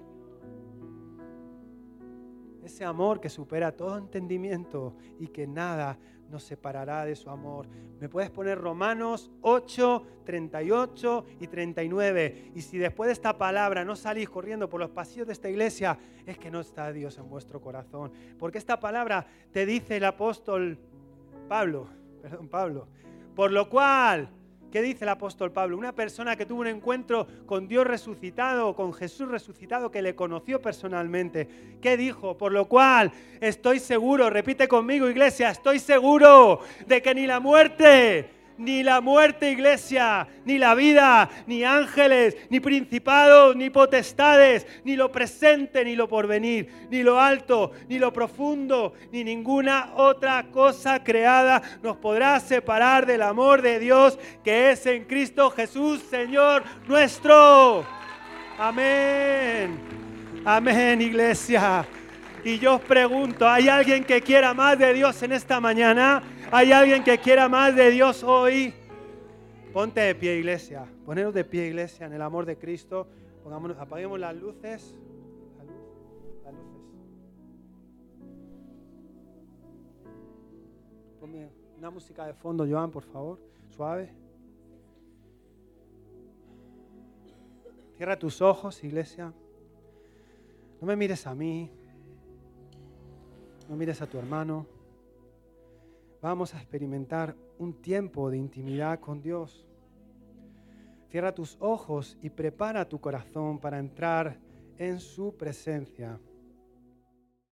Ese 2.63 2.85
amor 2.85 3.19
que 3.19 3.27
supera 3.27 3.73
todo 3.73 3.97
entendimiento 3.97 4.95
y 5.19 5.27
que 5.27 5.45
nada 5.45 5.99
nos 6.29 6.43
separará 6.43 7.03
de 7.03 7.13
su 7.13 7.29
amor. 7.29 7.67
Me 7.99 8.07
puedes 8.07 8.29
poner 8.29 8.57
Romanos 8.57 9.29
8, 9.41 10.03
38 10.23 11.25
y 11.41 11.47
39. 11.47 12.51
Y 12.55 12.61
si 12.61 12.77
después 12.77 13.07
de 13.07 13.13
esta 13.13 13.37
palabra 13.37 13.83
no 13.83 13.97
salís 13.97 14.29
corriendo 14.29 14.69
por 14.69 14.79
los 14.79 14.91
pasillos 14.91 15.27
de 15.27 15.33
esta 15.33 15.49
iglesia, 15.49 15.99
es 16.25 16.37
que 16.37 16.49
no 16.49 16.61
está 16.61 16.93
Dios 16.93 17.17
en 17.17 17.27
vuestro 17.27 17.59
corazón. 17.59 18.13
Porque 18.39 18.59
esta 18.59 18.79
palabra 18.79 19.27
te 19.51 19.65
dice 19.65 19.97
el 19.97 20.05
apóstol 20.05 20.79
Pablo, 21.51 21.85
perdón, 22.21 22.47
Pablo. 22.47 22.87
Por 23.35 23.51
lo 23.51 23.67
cual, 23.67 24.29
¿Qué 24.71 24.81
dice 24.81 25.03
el 25.03 25.09
apóstol 25.09 25.51
Pablo? 25.51 25.77
Una 25.77 25.93
persona 25.93 26.37
que 26.37 26.45
tuvo 26.45 26.61
un 26.61 26.67
encuentro 26.67 27.27
con 27.45 27.67
Dios 27.67 27.85
resucitado, 27.85 28.73
con 28.73 28.93
Jesús 28.93 29.27
resucitado, 29.27 29.91
que 29.91 30.01
le 30.01 30.15
conoció 30.15 30.61
personalmente. 30.61 31.77
¿Qué 31.81 31.97
dijo? 31.97 32.37
Por 32.37 32.53
lo 32.53 32.69
cual 32.69 33.11
estoy 33.41 33.79
seguro, 33.79 34.29
repite 34.29 34.69
conmigo 34.69 35.09
iglesia, 35.09 35.49
estoy 35.49 35.79
seguro 35.79 36.61
de 36.87 37.01
que 37.01 37.13
ni 37.13 37.27
la 37.27 37.41
muerte, 37.41 38.29
ni 38.61 38.83
la 38.83 39.01
muerte, 39.01 39.51
iglesia, 39.51 40.27
ni 40.45 40.57
la 40.57 40.75
vida, 40.75 41.29
ni 41.47 41.63
ángeles, 41.63 42.37
ni 42.49 42.59
principados, 42.59 43.55
ni 43.55 43.69
potestades, 43.69 44.67
ni 44.83 44.95
lo 44.95 45.11
presente, 45.11 45.83
ni 45.83 45.95
lo 45.95 46.07
porvenir, 46.07 46.87
ni 46.89 47.01
lo 47.01 47.19
alto, 47.19 47.71
ni 47.89 47.97
lo 47.97 48.13
profundo, 48.13 48.93
ni 49.11 49.23
ninguna 49.23 49.93
otra 49.95 50.45
cosa 50.51 51.03
creada 51.03 51.61
nos 51.81 51.97
podrá 51.97 52.39
separar 52.39 53.05
del 53.05 53.23
amor 53.23 53.61
de 53.61 53.79
Dios 53.79 54.19
que 54.43 54.71
es 54.71 54.85
en 54.85 55.05
Cristo 55.05 55.49
Jesús, 55.49 56.01
Señor 56.09 56.63
nuestro. 56.87 57.85
Amén. 58.59 59.79
Amén, 60.45 61.01
iglesia. 61.01 61.85
Y 62.43 62.57
yo 62.57 62.75
os 62.75 62.81
pregunto, 62.81 63.47
¿hay 63.47 63.69
alguien 63.69 64.03
que 64.03 64.21
quiera 64.21 64.53
más 64.53 64.77
de 64.77 64.93
Dios 64.93 65.21
en 65.21 65.31
esta 65.31 65.59
mañana? 65.59 66.23
¿Hay 66.53 66.73
alguien 66.73 67.01
que 67.01 67.17
quiera 67.17 67.47
más 67.47 67.73
de 67.77 67.91
Dios 67.91 68.23
hoy? 68.23 68.73
Ponte 69.71 70.01
de 70.01 70.13
pie, 70.13 70.35
iglesia. 70.35 70.85
Poneros 71.05 71.33
de 71.33 71.45
pie, 71.45 71.67
iglesia, 71.67 72.07
en 72.07 72.11
el 72.11 72.21
amor 72.21 72.45
de 72.45 72.57
Cristo. 72.57 73.07
Pongámonos, 73.41 73.77
apaguemos 73.77 74.19
las 74.19 74.35
luces. 74.35 74.93
Las 76.43 76.53
luces. 76.53 76.75
Ponme 81.21 81.49
una 81.77 81.89
música 81.89 82.27
de 82.27 82.33
fondo, 82.33 82.67
Joan, 82.69 82.91
por 82.91 83.03
favor. 83.03 83.39
Suave. 83.73 84.13
Cierra 87.95 88.19
tus 88.19 88.41
ojos, 88.41 88.83
iglesia. 88.83 89.31
No 90.81 90.87
me 90.87 90.97
mires 90.97 91.25
a 91.25 91.33
mí. 91.33 91.71
No 93.69 93.77
mires 93.77 94.01
a 94.01 94.05
tu 94.05 94.17
hermano 94.17 94.65
vamos 96.21 96.53
a 96.53 96.57
experimentar 96.57 97.35
un 97.57 97.73
tiempo 97.81 98.29
de 98.29 98.37
intimidad 98.37 98.99
con 98.99 99.21
Dios. 99.21 99.65
Cierra 101.09 101.33
tus 101.33 101.57
ojos 101.59 102.17
y 102.21 102.29
prepara 102.29 102.87
tu 102.87 102.99
corazón 103.01 103.59
para 103.59 103.79
entrar 103.79 104.39
en 104.77 104.99
su 104.99 105.35
presencia. 105.35 106.19